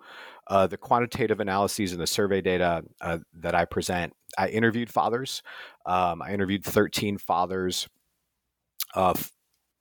uh, 0.48 0.68
the 0.68 0.78
quantitative 0.78 1.40
analyses 1.40 1.92
and 1.92 2.02
the 2.02 2.08
survey 2.08 2.42
data 2.42 2.84
uh, 3.02 3.20
that 3.34 3.54
I 3.54 3.66
present, 3.66 4.14
I 4.38 4.48
interviewed 4.48 4.90
fathers. 4.90 5.44
Um, 5.86 6.22
I 6.22 6.34
interviewed 6.34 6.64
13 6.64 7.18
fathers 7.18 7.88
uh, 8.96 9.14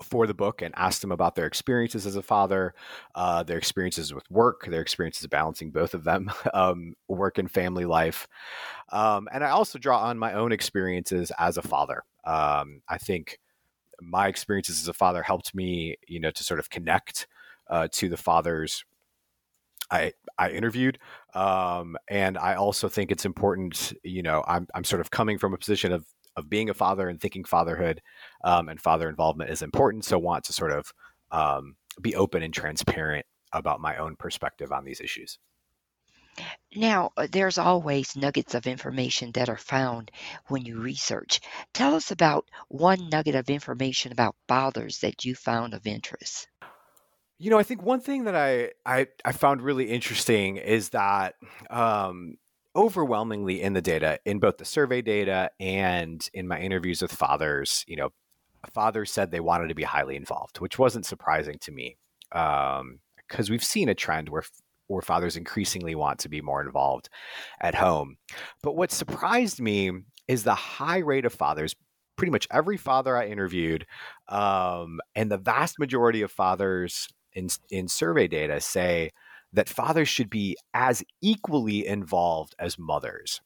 for 0.06 0.26
the 0.26 0.34
book 0.34 0.62
and 0.62 0.74
asked 0.76 1.00
them 1.00 1.12
about 1.12 1.34
their 1.34 1.46
experiences 1.46 2.06
as 2.06 2.16
a 2.16 2.22
father, 2.22 2.74
uh, 3.14 3.42
their 3.42 3.58
experiences 3.58 4.14
with 4.14 4.30
work, 4.30 4.66
their 4.66 4.80
experiences 4.80 5.26
balancing 5.26 5.70
both 5.70 5.94
of 5.94 6.04
them, 6.04 6.30
um, 6.54 6.94
work 7.08 7.38
and 7.38 7.50
family 7.50 7.84
life. 7.84 8.28
Um, 8.90 9.28
and 9.32 9.44
I 9.44 9.50
also 9.50 9.78
draw 9.78 10.00
on 10.00 10.18
my 10.18 10.32
own 10.34 10.52
experiences 10.52 11.32
as 11.38 11.56
a 11.56 11.62
father. 11.62 12.02
Um, 12.24 12.82
I 12.88 12.98
think 12.98 13.38
my 14.00 14.28
experiences 14.28 14.80
as 14.80 14.88
a 14.88 14.92
father 14.92 15.22
helped 15.22 15.54
me, 15.54 15.96
you 16.06 16.20
know, 16.20 16.30
to 16.30 16.44
sort 16.44 16.60
of 16.60 16.70
connect 16.70 17.26
uh, 17.68 17.88
to 17.92 18.08
the 18.08 18.16
fathers 18.16 18.84
I 19.90 20.12
I 20.38 20.50
interviewed, 20.50 20.98
um, 21.34 21.96
and 22.08 22.36
I 22.36 22.54
also 22.54 22.88
think 22.88 23.10
it's 23.10 23.24
important. 23.24 23.92
You 24.02 24.22
know, 24.22 24.44
I'm 24.46 24.66
I'm 24.74 24.84
sort 24.84 25.00
of 25.00 25.10
coming 25.10 25.38
from 25.38 25.54
a 25.54 25.58
position 25.58 25.92
of 25.92 26.04
of 26.36 26.50
being 26.50 26.70
a 26.70 26.74
father 26.74 27.08
and 27.08 27.20
thinking 27.20 27.44
fatherhood 27.44 28.00
um, 28.44 28.68
and 28.68 28.80
father 28.80 29.08
involvement 29.08 29.50
is 29.50 29.62
important. 29.62 30.04
So 30.04 30.18
want 30.18 30.44
to 30.44 30.52
sort 30.52 30.72
of 30.72 30.92
um, 31.30 31.76
be 32.00 32.14
open 32.14 32.42
and 32.42 32.52
transparent 32.52 33.26
about 33.52 33.80
my 33.80 33.96
own 33.96 34.16
perspective 34.16 34.72
on 34.72 34.84
these 34.84 35.00
issues. 35.00 35.38
Now, 36.74 37.12
uh, 37.16 37.26
there's 37.30 37.56
always 37.56 38.14
nuggets 38.14 38.54
of 38.54 38.66
information 38.66 39.32
that 39.32 39.48
are 39.48 39.56
found 39.56 40.10
when 40.48 40.66
you 40.66 40.78
research. 40.78 41.40
Tell 41.72 41.94
us 41.94 42.10
about 42.10 42.50
one 42.68 43.08
nugget 43.08 43.34
of 43.34 43.48
information 43.48 44.12
about 44.12 44.36
fathers 44.46 44.98
that 44.98 45.24
you 45.24 45.34
found 45.34 45.72
of 45.72 45.86
interest. 45.86 46.48
You 47.38 47.50
know, 47.50 47.58
I 47.58 47.62
think 47.62 47.82
one 47.82 48.00
thing 48.00 48.24
that 48.24 48.34
I 48.34 48.70
I, 48.84 49.06
I 49.24 49.32
found 49.32 49.62
really 49.62 49.90
interesting 49.90 50.56
is 50.56 50.90
that 50.90 51.34
um, 51.70 52.36
overwhelmingly 52.76 53.62
in 53.62 53.72
the 53.72 53.82
data, 53.82 54.20
in 54.24 54.38
both 54.38 54.58
the 54.58 54.64
survey 54.64 55.02
data 55.02 55.50
and 55.58 56.28
in 56.34 56.46
my 56.46 56.60
interviews 56.60 57.02
with 57.02 57.12
fathers, 57.12 57.84
you 57.88 57.96
know, 57.96 58.12
fathers 58.74 59.10
said 59.10 59.30
they 59.30 59.40
wanted 59.40 59.68
to 59.68 59.74
be 59.74 59.82
highly 59.82 60.16
involved, 60.16 60.58
which 60.60 60.78
wasn't 60.78 61.06
surprising 61.06 61.58
to 61.58 61.72
me 61.72 61.96
because 62.30 62.78
um, 62.80 63.50
we've 63.50 63.64
seen 63.64 63.88
a 63.88 63.94
trend 63.94 64.28
where 64.28 64.44
where 64.88 65.02
fathers 65.02 65.36
increasingly 65.36 65.96
want 65.96 66.20
to 66.20 66.28
be 66.28 66.40
more 66.40 66.60
involved 66.60 67.08
at 67.60 67.74
home. 67.74 68.16
But 68.62 68.76
what 68.76 68.92
surprised 68.92 69.60
me 69.60 69.90
is 70.28 70.44
the 70.44 70.54
high 70.54 70.98
rate 70.98 71.24
of 71.24 71.32
fathers. 71.32 71.74
Pretty 72.14 72.30
much 72.30 72.46
every 72.52 72.76
father 72.76 73.16
I 73.16 73.26
interviewed, 73.26 73.84
um, 74.28 75.00
and 75.14 75.30
the 75.30 75.36
vast 75.36 75.78
majority 75.78 76.22
of 76.22 76.30
fathers 76.30 77.08
in 77.34 77.48
in 77.70 77.88
survey 77.88 78.26
data 78.26 78.60
say 78.60 79.10
that 79.56 79.68
fathers 79.68 80.08
should 80.08 80.30
be 80.30 80.56
as 80.74 81.02
equally 81.20 81.86
involved 81.86 82.54
as 82.58 82.78
mothers. 82.78 83.40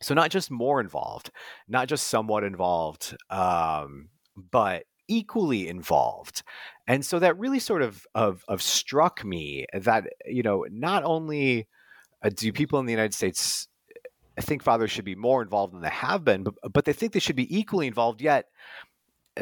So, 0.00 0.14
not 0.14 0.30
just 0.30 0.50
more 0.50 0.80
involved, 0.80 1.30
not 1.68 1.88
just 1.88 2.06
somewhat 2.06 2.44
involved, 2.44 3.16
um, 3.28 4.08
but 4.36 4.84
equally 5.08 5.68
involved. 5.68 6.42
And 6.86 7.04
so 7.04 7.18
that 7.18 7.38
really 7.38 7.58
sort 7.58 7.82
of, 7.82 8.06
of, 8.14 8.44
of 8.48 8.60
struck 8.60 9.24
me 9.24 9.66
that, 9.72 10.04
you 10.26 10.42
know, 10.42 10.66
not 10.70 11.04
only 11.04 11.66
uh, 12.22 12.30
do 12.34 12.52
people 12.52 12.78
in 12.80 12.86
the 12.86 12.92
United 12.92 13.14
States 13.14 13.68
think 14.40 14.62
fathers 14.62 14.90
should 14.90 15.04
be 15.04 15.14
more 15.14 15.42
involved 15.42 15.74
than 15.74 15.80
they 15.80 15.88
have 15.88 16.24
been, 16.24 16.42
but, 16.42 16.54
but 16.72 16.84
they 16.84 16.92
think 16.92 17.12
they 17.12 17.20
should 17.20 17.36
be 17.36 17.56
equally 17.56 17.86
involved, 17.86 18.20
yet 18.20 18.46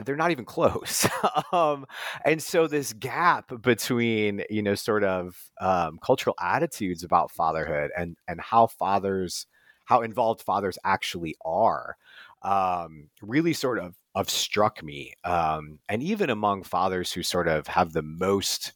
they're 0.05 0.17
not 0.17 0.31
even 0.31 0.45
close. 0.45 1.09
um, 1.53 1.87
and 2.25 2.43
so 2.43 2.67
this 2.67 2.93
gap 2.93 3.51
between, 3.63 4.43
you 4.51 4.63
know, 4.63 4.75
sort 4.75 5.05
of 5.05 5.51
um, 5.61 5.99
cultural 6.05 6.37
attitudes 6.41 7.05
about 7.05 7.31
fatherhood 7.31 7.91
and 7.97 8.17
and 8.29 8.41
how 8.41 8.67
fathers, 8.67 9.47
how 9.85 10.03
involved 10.03 10.43
fathers 10.43 10.79
actually 10.85 11.37
are, 11.45 11.97
um, 12.43 13.09
really 13.23 13.53
sort 13.53 13.79
of 13.79 13.95
of 14.15 14.31
struck 14.31 14.83
me. 14.83 15.13
Um, 15.25 15.79
and 15.89 16.03
even 16.03 16.31
among 16.31 16.63
fathers 16.65 17.13
who 17.13 17.23
sort 17.23 17.49
of 17.49 17.67
have 17.69 17.93
the 17.93 18.03
most, 18.03 18.73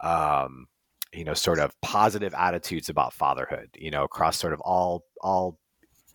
um, 0.00 0.66
you 1.12 1.24
know, 1.24 1.34
sort 1.34 1.58
of 1.58 1.78
positive 1.80 2.34
attitudes 2.34 2.88
about 2.88 3.12
fatherhood, 3.12 3.70
you 3.76 3.90
know, 3.90 4.04
across 4.04 4.38
sort 4.38 4.52
of 4.52 4.60
all 4.60 5.04
all 5.20 5.58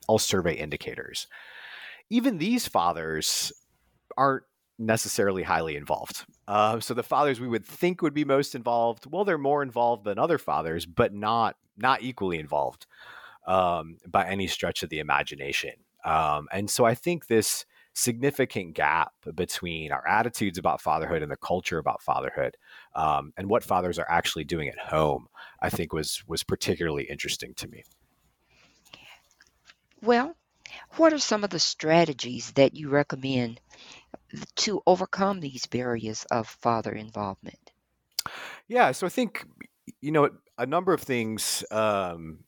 all 0.08 0.20
survey 0.20 0.56
indicators. 0.56 1.28
Even 2.10 2.38
these 2.38 2.68
fathers 2.68 3.54
aren't 4.22 4.44
necessarily 4.78 5.44
highly 5.44 5.76
involved. 5.76 6.26
Uh, 6.48 6.80
so 6.80 6.94
the 6.94 7.04
fathers 7.04 7.40
we 7.40 7.48
would 7.48 7.66
think 7.66 8.02
would 8.02 8.14
be 8.14 8.26
most 8.26 8.54
involved, 8.54 9.06
well, 9.12 9.26
they're 9.26 9.38
more 9.38 9.64
involved 9.64 10.04
than 10.04 10.20
other 10.20 10.38
fathers, 10.38 10.86
but 10.86 11.14
not 11.14 11.56
not 11.78 12.04
equally 12.04 12.38
involved 12.38 12.86
um, 13.48 13.98
by 14.08 14.28
any 14.28 14.46
stretch 14.46 14.84
of 14.84 14.90
the 14.90 15.00
imagination. 15.00 15.74
Um, 16.06 16.48
and 16.52 16.70
so 16.70 16.86
I 16.86 16.94
think 16.94 17.26
this 17.26 17.66
significant 17.94 18.76
gap 18.76 19.14
between 19.36 19.92
our 19.92 20.08
attitudes 20.08 20.58
about 20.58 20.82
fatherhood 20.82 21.24
and 21.24 21.32
the 21.32 21.38
culture 21.38 21.80
about 21.80 22.02
fatherhood 22.02 22.56
um, 22.96 23.34
and 23.38 23.50
what 23.50 23.64
fathers 23.64 23.98
are 23.98 24.10
actually 24.10 24.44
doing 24.44 24.70
at 24.70 24.78
home, 24.78 25.28
I 25.62 25.70
think 25.70 25.94
was 25.94 26.24
was 26.28 26.44
particularly 26.44 27.04
interesting 27.04 27.54
to 27.56 27.68
me. 27.68 27.84
Well, 30.02 30.36
what 30.98 31.14
are 31.14 31.20
some 31.20 31.44
of 31.44 31.50
the 31.50 31.60
strategies 31.60 32.52
that 32.54 32.76
you 32.76 32.90
recommend 32.90 33.60
to 34.58 34.82
overcome 34.86 35.40
these 35.40 35.66
barriers 35.66 36.26
of 36.32 36.48
father 36.48 36.92
involvement? 36.92 37.72
Yeah, 38.68 38.92
so 38.92 39.06
I 39.06 39.10
think 39.10 39.46
you 40.02 40.12
know 40.12 40.30
a 40.58 40.66
number 40.66 40.94
of 40.94 41.02
things 41.02 41.64
um, 41.72 42.40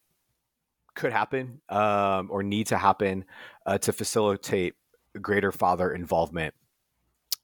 could 0.95 1.11
happen 1.11 1.61
um, 1.69 2.29
or 2.31 2.43
need 2.43 2.67
to 2.67 2.77
happen 2.77 3.25
uh, 3.65 3.77
to 3.79 3.91
facilitate 3.91 4.75
greater 5.21 5.51
father 5.51 5.91
involvement. 5.91 6.53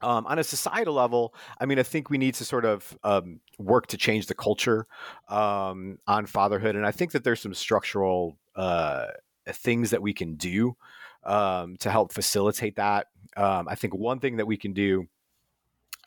Um, 0.01 0.25
on 0.27 0.39
a 0.39 0.43
societal 0.45 0.93
level, 0.93 1.33
I 1.59 1.65
mean, 1.65 1.77
I 1.77 1.83
think 1.83 2.09
we 2.09 2.17
need 2.17 2.35
to 2.35 2.45
sort 2.45 2.63
of 2.63 2.97
um, 3.03 3.41
work 3.57 3.87
to 3.87 3.97
change 3.97 4.27
the 4.27 4.33
culture 4.33 4.87
um, 5.27 5.99
on 6.07 6.25
fatherhood, 6.25 6.77
and 6.77 6.85
I 6.85 6.91
think 6.91 7.11
that 7.11 7.25
there's 7.25 7.41
some 7.41 7.53
structural 7.53 8.37
uh, 8.55 9.07
things 9.47 9.89
that 9.89 10.01
we 10.01 10.13
can 10.13 10.35
do 10.35 10.77
um, 11.23 11.75
to 11.77 11.89
help 11.89 12.13
facilitate 12.13 12.75
that. 12.77 13.07
Um, 13.35 13.67
I 13.67 13.75
think 13.75 13.93
one 13.95 14.19
thing 14.19 14.37
that 14.37 14.47
we 14.47 14.57
can 14.57 14.73
do 14.73 15.05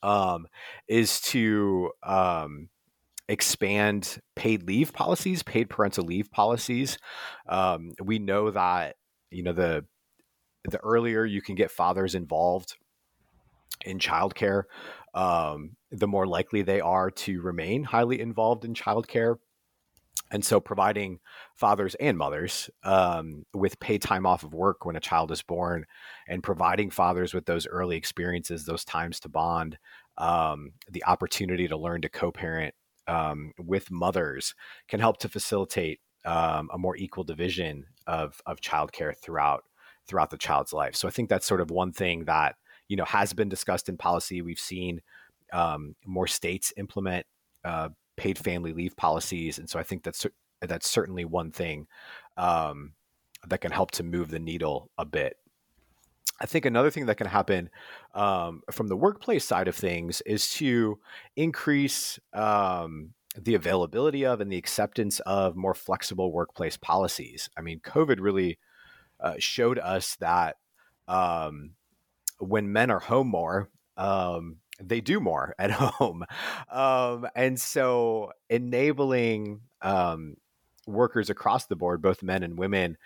um, 0.02 0.46
is 0.88 1.20
to 1.20 1.92
um, 2.02 2.68
expand 3.28 4.20
paid 4.34 4.64
leave 4.64 4.92
policies, 4.92 5.42
paid 5.42 5.70
parental 5.70 6.04
leave 6.04 6.30
policies. 6.30 6.98
Um, 7.48 7.92
we 8.02 8.18
know 8.18 8.50
that 8.50 8.96
you 9.30 9.42
know 9.42 9.52
the 9.52 9.84
the 10.68 10.78
earlier 10.78 11.24
you 11.24 11.42
can 11.42 11.54
get 11.54 11.70
fathers 11.70 12.14
involved 12.14 12.76
in 13.84 13.98
childcare, 13.98 14.64
um, 15.14 15.76
the 15.90 16.06
more 16.06 16.26
likely 16.26 16.62
they 16.62 16.80
are 16.80 17.10
to 17.10 17.40
remain 17.40 17.84
highly 17.84 18.20
involved 18.20 18.64
in 18.64 18.74
childcare 18.74 19.36
and 20.32 20.42
so, 20.42 20.58
providing 20.60 21.20
fathers 21.54 21.94
and 21.96 22.16
mothers 22.16 22.70
um, 22.84 23.44
with 23.52 23.78
paid 23.80 24.00
time 24.00 24.24
off 24.24 24.42
of 24.42 24.54
work 24.54 24.86
when 24.86 24.96
a 24.96 25.00
child 25.00 25.30
is 25.30 25.42
born, 25.42 25.84
and 26.26 26.42
providing 26.42 26.90
fathers 26.90 27.34
with 27.34 27.44
those 27.44 27.66
early 27.66 27.96
experiences, 27.96 28.64
those 28.64 28.84
times 28.84 29.20
to 29.20 29.28
bond, 29.28 29.78
um, 30.16 30.72
the 30.90 31.04
opportunity 31.04 31.68
to 31.68 31.76
learn 31.76 32.00
to 32.00 32.08
co 32.08 32.32
parent 32.32 32.74
um, 33.06 33.52
with 33.58 33.90
mothers 33.90 34.54
can 34.88 35.00
help 35.00 35.18
to 35.18 35.28
facilitate 35.28 36.00
um, 36.24 36.70
a 36.72 36.78
more 36.78 36.96
equal 36.96 37.24
division 37.24 37.84
of, 38.06 38.40
of 38.46 38.60
childcare 38.60 39.16
throughout 39.16 39.64
throughout 40.08 40.30
the 40.30 40.38
child's 40.38 40.72
life. 40.72 40.96
So 40.96 41.06
I 41.06 41.10
think 41.10 41.28
that's 41.28 41.46
sort 41.46 41.60
of 41.60 41.70
one 41.70 41.92
thing 41.92 42.24
that 42.24 42.56
you 42.88 42.96
know 42.96 43.04
has 43.04 43.34
been 43.34 43.50
discussed 43.50 43.90
in 43.90 43.98
policy. 43.98 44.40
We've 44.40 44.58
seen 44.58 45.02
um, 45.52 45.94
more 46.06 46.26
states 46.26 46.72
implement 46.78 47.26
uh, 47.64 47.90
paid 48.16 48.38
family 48.38 48.72
leave 48.72 48.96
policies, 48.96 49.58
and 49.58 49.68
so 49.68 49.78
I 49.78 49.82
think 49.82 50.02
that's 50.02 50.26
that's 50.60 50.88
certainly 50.88 51.24
one 51.24 51.50
thing 51.50 51.86
um, 52.36 52.92
that 53.48 53.60
can 53.60 53.72
help 53.72 53.90
to 53.92 54.02
move 54.02 54.30
the 54.30 54.38
needle 54.38 54.90
a 54.98 55.04
bit. 55.04 55.36
I 56.40 56.46
think 56.46 56.64
another 56.64 56.90
thing 56.90 57.06
that 57.06 57.16
can 57.16 57.28
happen 57.28 57.70
um, 58.14 58.62
from 58.70 58.88
the 58.88 58.96
workplace 58.96 59.44
side 59.44 59.68
of 59.68 59.76
things 59.76 60.22
is 60.22 60.50
to 60.54 60.98
increase 61.36 62.18
um, 62.32 63.10
the 63.36 63.54
availability 63.54 64.24
of 64.26 64.40
and 64.40 64.50
the 64.50 64.56
acceptance 64.56 65.20
of 65.20 65.56
more 65.56 65.74
flexible 65.74 66.32
workplace 66.32 66.76
policies. 66.76 67.48
I 67.56 67.60
mean, 67.60 67.80
COVID 67.80 68.18
really 68.20 68.58
uh, 69.20 69.34
showed 69.38 69.78
us 69.78 70.16
that 70.16 70.56
um, 71.06 71.72
when 72.38 72.72
men 72.72 72.90
are 72.90 72.98
home 72.98 73.28
more, 73.28 73.70
um, 73.96 74.56
they 74.88 75.00
do 75.00 75.20
more 75.20 75.54
at 75.58 75.70
home. 75.70 76.24
Um, 76.70 77.26
and 77.34 77.60
so 77.60 78.32
enabling 78.48 79.60
um, 79.80 80.36
workers 80.86 81.30
across 81.30 81.66
the 81.66 81.76
board, 81.76 82.02
both 82.02 82.22
men 82.22 82.42
and 82.42 82.58
women, 82.58 82.96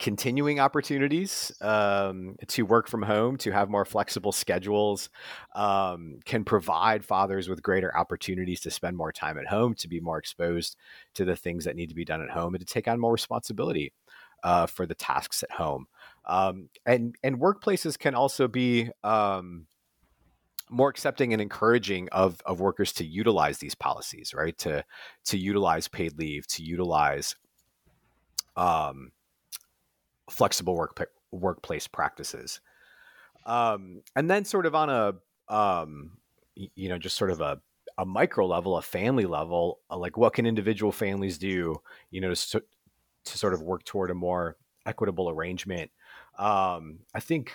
continuing 0.00 0.58
opportunities 0.58 1.52
um, 1.60 2.34
to 2.48 2.64
work 2.64 2.88
from 2.88 3.02
home, 3.02 3.36
to 3.36 3.52
have 3.52 3.68
more 3.68 3.84
flexible 3.84 4.32
schedules, 4.32 5.10
um, 5.54 6.18
can 6.24 6.42
provide 6.42 7.04
fathers 7.04 7.48
with 7.48 7.62
greater 7.62 7.94
opportunities 7.96 8.60
to 8.60 8.70
spend 8.70 8.96
more 8.96 9.12
time 9.12 9.38
at 9.38 9.46
home, 9.46 9.74
to 9.74 9.88
be 9.88 10.00
more 10.00 10.18
exposed 10.18 10.74
to 11.12 11.24
the 11.26 11.36
things 11.36 11.64
that 11.66 11.76
need 11.76 11.90
to 11.90 11.94
be 11.94 12.04
done 12.04 12.22
at 12.22 12.30
home, 12.30 12.54
and 12.54 12.66
to 12.66 12.72
take 12.72 12.88
on 12.88 12.98
more 12.98 13.12
responsibility 13.12 13.92
uh, 14.42 14.66
for 14.66 14.86
the 14.86 14.94
tasks 14.94 15.42
at 15.42 15.50
home. 15.52 15.86
Um, 16.24 16.70
and 16.86 17.14
and 17.22 17.38
workplaces 17.38 17.98
can 17.98 18.14
also 18.14 18.48
be 18.48 18.90
um, 19.04 19.66
more 20.70 20.88
accepting 20.88 21.32
and 21.32 21.42
encouraging 21.42 22.08
of 22.10 22.40
of 22.46 22.60
workers 22.60 22.92
to 22.94 23.04
utilize 23.04 23.58
these 23.58 23.74
policies, 23.74 24.32
right? 24.34 24.56
To 24.58 24.84
to 25.26 25.38
utilize 25.38 25.88
paid 25.88 26.18
leave, 26.18 26.46
to 26.48 26.62
utilize 26.62 27.36
um, 28.56 29.12
flexible 30.30 30.76
work 30.76 31.10
workplace 31.32 31.86
practices. 31.86 32.60
Um, 33.46 34.02
and 34.14 34.30
then 34.30 34.44
sort 34.44 34.66
of 34.66 34.74
on 34.74 34.90
a 34.90 35.14
um, 35.52 36.18
you 36.54 36.88
know 36.88 36.98
just 36.98 37.16
sort 37.16 37.30
of 37.30 37.40
a 37.40 37.60
a 37.98 38.06
micro 38.06 38.46
level, 38.46 38.78
a 38.78 38.82
family 38.82 39.26
level, 39.26 39.80
uh, 39.90 39.96
like 39.96 40.16
what 40.16 40.32
can 40.32 40.46
individual 40.46 40.90
families 40.90 41.36
do, 41.36 41.76
you 42.10 42.20
know, 42.20 42.32
to, 42.32 42.62
to 43.26 43.38
sort 43.38 43.52
of 43.52 43.62
work 43.62 43.84
toward 43.84 44.10
a 44.10 44.14
more 44.14 44.56
equitable 44.86 45.28
arrangement. 45.28 45.90
Um, 46.38 47.00
I 47.14 47.20
think 47.20 47.54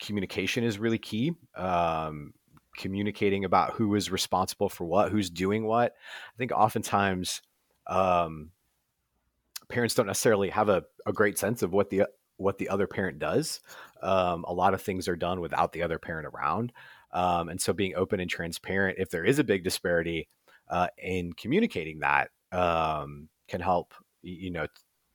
communication 0.00 0.64
is 0.64 0.78
really 0.78 0.98
key. 0.98 1.34
Um, 1.54 2.32
communicating 2.76 3.44
about 3.44 3.74
who 3.74 3.94
is 3.94 4.10
responsible 4.10 4.68
for 4.68 4.84
what, 4.84 5.10
who's 5.10 5.30
doing 5.30 5.64
what. 5.64 5.92
I 6.34 6.38
think 6.38 6.52
oftentimes 6.52 7.42
um, 7.86 8.50
parents 9.68 9.94
don't 9.94 10.06
necessarily 10.06 10.50
have 10.50 10.68
a, 10.68 10.84
a 11.06 11.12
great 11.12 11.38
sense 11.38 11.62
of 11.62 11.72
what 11.72 11.90
the 11.90 12.04
what 12.38 12.58
the 12.58 12.68
other 12.68 12.86
parent 12.86 13.18
does. 13.18 13.60
Um, 14.02 14.44
a 14.48 14.52
lot 14.52 14.74
of 14.74 14.82
things 14.82 15.06
are 15.06 15.16
done 15.16 15.40
without 15.40 15.72
the 15.72 15.82
other 15.82 15.98
parent 15.98 16.26
around, 16.26 16.72
um, 17.12 17.48
and 17.48 17.60
so 17.60 17.72
being 17.72 17.94
open 17.94 18.20
and 18.20 18.30
transparent, 18.30 18.98
if 18.98 19.10
there 19.10 19.24
is 19.24 19.38
a 19.38 19.44
big 19.44 19.64
disparity 19.64 20.28
uh, 20.68 20.88
in 20.98 21.32
communicating 21.34 22.00
that, 22.00 22.30
um, 22.52 23.28
can 23.48 23.60
help. 23.60 23.94
You 24.24 24.52
know, 24.52 24.66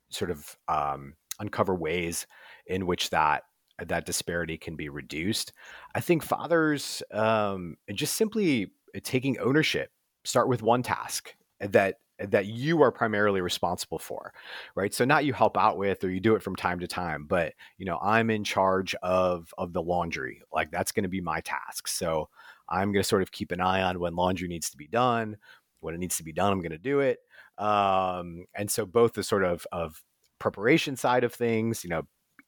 sort 0.10 0.32
of 0.32 0.58
um, 0.68 1.14
uncover 1.40 1.76
ways 1.76 2.28
in 2.66 2.86
which 2.86 3.10
that 3.12 3.44
that 3.86 4.06
disparity 4.06 4.58
can 4.58 4.76
be 4.76 4.90
reduced. 4.90 5.54
I 5.94 6.00
think 6.00 6.24
fathers 6.24 7.04
um, 7.12 7.78
just 7.94 8.16
simply 8.16 8.72
taking 9.04 9.40
ownership, 9.40 9.92
start 10.24 10.48
with 10.48 10.62
one 10.62 10.84
task 10.84 11.36
that 11.60 11.96
that 12.20 12.48
you 12.48 12.82
are 12.82 12.92
primarily 12.92 13.42
responsible 13.42 14.00
for 14.00 14.34
right? 14.76 14.94
So 14.94 15.06
not 15.06 15.26
you 15.26 15.34
help 15.34 15.56
out 15.56 15.78
with 15.78 16.04
or 16.04 16.10
you 16.10 16.20
do 16.20 16.36
it 16.36 16.42
from 16.42 16.56
time 16.56 16.80
to 16.80 16.88
time 16.88 17.26
but 17.26 17.54
you 17.78 17.86
know 17.86 18.00
i'm 18.02 18.32
in 18.32 18.44
charge 18.44 18.96
of 19.04 19.54
of 19.58 19.74
the 19.74 19.82
laundry. 19.82 20.42
Like 20.52 20.72
that's 20.72 20.92
going 20.92 21.04
to 21.04 21.10
be 21.10 21.22
my 21.22 21.42
task. 21.42 21.88
So 21.88 22.30
i'm 22.70 22.92
going 22.92 23.04
to 23.04 23.08
sort 23.08 23.22
of 23.22 23.32
keep 23.32 23.52
an 23.52 23.62
eye 23.62 23.84
on 23.84 24.00
when 24.00 24.16
laundry 24.16 24.48
needs 24.48 24.70
to 24.72 24.78
be 24.78 24.88
done. 24.88 25.38
When 25.80 25.94
it 25.94 26.00
needs 26.00 26.18
to 26.18 26.24
be 26.24 26.34
done 26.34 26.52
i'm 26.52 26.62
going 26.62 26.72
to 26.72 26.78
do 26.80 27.02
it. 27.02 27.20
Um, 27.60 28.46
and 28.56 28.70
so 28.70 28.86
both 28.86 29.14
the 29.14 29.24
sort 29.24 29.44
of 29.44 29.68
of 29.72 30.04
preparation 30.40 30.96
side 30.96 31.24
of 31.24 31.34
things 31.34 31.84
you 31.84 31.90
know 31.90 32.04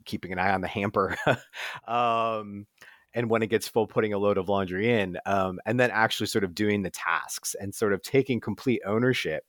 keeping 0.06 0.32
an 0.32 0.40
eye 0.40 0.52
on 0.52 0.62
the 0.62 0.68
hamper. 0.68 1.16
um, 1.88 2.66
and 3.14 3.30
when 3.30 3.42
it 3.42 3.48
gets 3.48 3.68
full, 3.68 3.88
putting 3.88 4.14
a 4.14 4.18
load 4.18 4.38
of 4.38 4.50
laundry 4.50 5.00
in, 5.00 5.18
um, 5.26 5.60
and 5.66 5.80
then 5.80 5.90
actually 5.92 6.28
sort 6.28 6.44
of 6.44 6.54
doing 6.54 6.84
the 6.84 6.92
tasks 6.92 7.56
and 7.60 7.74
sort 7.74 7.94
of 7.94 8.04
taking 8.04 8.40
complete 8.40 8.82
ownership 8.86 9.44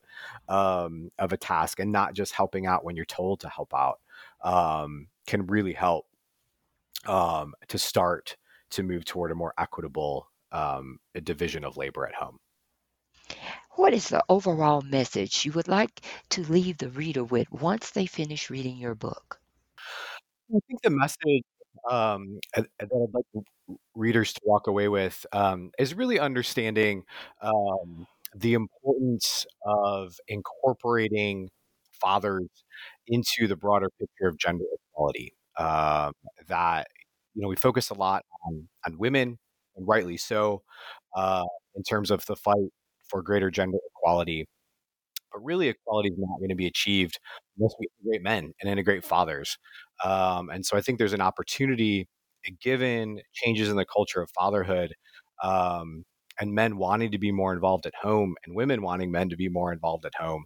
um, 0.48 1.10
of 1.18 1.32
a 1.32 1.36
task 1.36 1.78
and 1.78 1.92
not 1.92 2.14
just 2.14 2.32
helping 2.32 2.66
out 2.66 2.84
when 2.84 2.96
you're 2.96 3.04
told 3.04 3.40
to 3.40 3.48
help 3.48 3.74
out 3.74 4.00
um, 4.42 5.08
can 5.26 5.46
really 5.46 5.74
help 5.74 6.06
um, 7.06 7.54
to 7.68 7.78
start 7.78 8.36
to 8.70 8.82
move 8.82 9.04
toward 9.04 9.30
a 9.30 9.34
more 9.34 9.52
equitable 9.58 10.30
um, 10.52 10.98
division 11.22 11.64
of 11.64 11.76
labor 11.76 12.06
at 12.06 12.14
home. 12.14 12.38
What 13.72 13.94
is 13.94 14.08
the 14.08 14.24
overall 14.28 14.82
message 14.82 15.44
you 15.44 15.52
would 15.52 15.68
like 15.68 16.00
to 16.30 16.42
leave 16.42 16.78
the 16.78 16.90
reader 16.90 17.24
with 17.24 17.50
once 17.50 17.90
they 17.90 18.06
finish 18.06 18.50
reading 18.50 18.76
your 18.76 18.94
book? 18.94 19.39
I 20.54 20.58
think 20.68 20.82
the 20.82 20.90
message 20.90 21.42
um, 21.90 22.38
that 22.56 22.66
I'd 22.82 22.88
like 23.14 23.24
readers 23.94 24.32
to 24.34 24.40
walk 24.44 24.66
away 24.66 24.88
with 24.88 25.26
um, 25.32 25.70
is 25.78 25.94
really 25.94 26.18
understanding 26.18 27.04
um, 27.42 28.06
the 28.34 28.54
importance 28.54 29.46
of 29.64 30.16
incorporating 30.28 31.50
fathers 32.00 32.48
into 33.08 33.46
the 33.48 33.56
broader 33.56 33.88
picture 34.00 34.28
of 34.28 34.38
gender 34.38 34.64
equality. 34.92 35.34
Uh, 35.58 36.12
that 36.48 36.88
you 37.34 37.42
know 37.42 37.48
we 37.48 37.56
focus 37.56 37.90
a 37.90 37.94
lot 37.94 38.24
on 38.46 38.68
on 38.86 38.98
women, 38.98 39.38
and 39.76 39.88
rightly 39.88 40.16
so, 40.16 40.62
uh, 41.16 41.44
in 41.76 41.82
terms 41.84 42.10
of 42.10 42.24
the 42.26 42.36
fight 42.36 42.70
for 43.08 43.22
greater 43.22 43.50
gender 43.50 43.78
equality. 43.96 44.46
But 45.32 45.40
really, 45.44 45.68
equality 45.68 46.10
is 46.10 46.18
not 46.18 46.38
going 46.38 46.48
to 46.50 46.54
be 46.56 46.66
achieved 46.66 47.18
unless 47.58 47.74
we 47.78 47.88
integrate 48.00 48.22
men 48.22 48.52
and 48.60 48.70
integrate 48.70 49.04
fathers. 49.04 49.58
Um, 50.04 50.50
and 50.50 50.64
so 50.66 50.76
I 50.76 50.80
think 50.80 50.98
there's 50.98 51.12
an 51.12 51.20
opportunity, 51.20 52.08
given 52.62 53.20
changes 53.34 53.68
in 53.68 53.76
the 53.76 53.84
culture 53.86 54.22
of 54.22 54.30
fatherhood, 54.30 54.94
um, 55.42 56.04
and 56.40 56.54
men 56.54 56.76
wanting 56.78 57.10
to 57.12 57.18
be 57.18 57.32
more 57.32 57.52
involved 57.52 57.86
at 57.86 57.94
home, 58.00 58.34
and 58.44 58.54
women 58.56 58.82
wanting 58.82 59.10
men 59.10 59.28
to 59.30 59.36
be 59.36 59.48
more 59.48 59.72
involved 59.72 60.04
at 60.06 60.12
home, 60.18 60.44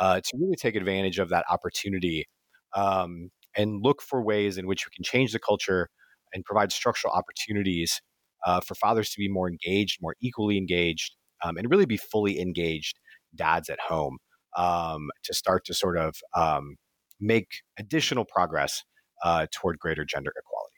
uh, 0.00 0.20
to 0.20 0.36
really 0.38 0.56
take 0.56 0.76
advantage 0.76 1.18
of 1.18 1.28
that 1.30 1.44
opportunity 1.50 2.26
um, 2.74 3.30
and 3.56 3.82
look 3.82 4.00
for 4.02 4.22
ways 4.22 4.56
in 4.58 4.66
which 4.66 4.86
we 4.86 4.90
can 4.94 5.04
change 5.04 5.32
the 5.32 5.38
culture 5.38 5.88
and 6.32 6.44
provide 6.44 6.72
structural 6.72 7.12
opportunities 7.12 8.00
uh, 8.46 8.60
for 8.60 8.74
fathers 8.76 9.10
to 9.10 9.18
be 9.18 9.28
more 9.28 9.48
engaged, 9.48 9.98
more 10.00 10.16
equally 10.22 10.56
engaged, 10.56 11.16
um, 11.44 11.56
and 11.56 11.70
really 11.70 11.86
be 11.86 11.96
fully 11.96 12.40
engaged 12.40 12.98
dads 13.34 13.68
at 13.68 13.80
home 13.80 14.18
um, 14.56 15.10
to 15.24 15.34
start 15.34 15.64
to 15.66 15.74
sort 15.74 15.96
of 15.96 16.14
um, 16.36 16.76
make 17.20 17.48
additional 17.78 18.24
progress 18.24 18.82
uh, 19.24 19.46
toward 19.52 19.78
greater 19.78 20.04
gender 20.04 20.32
equality. 20.36 20.71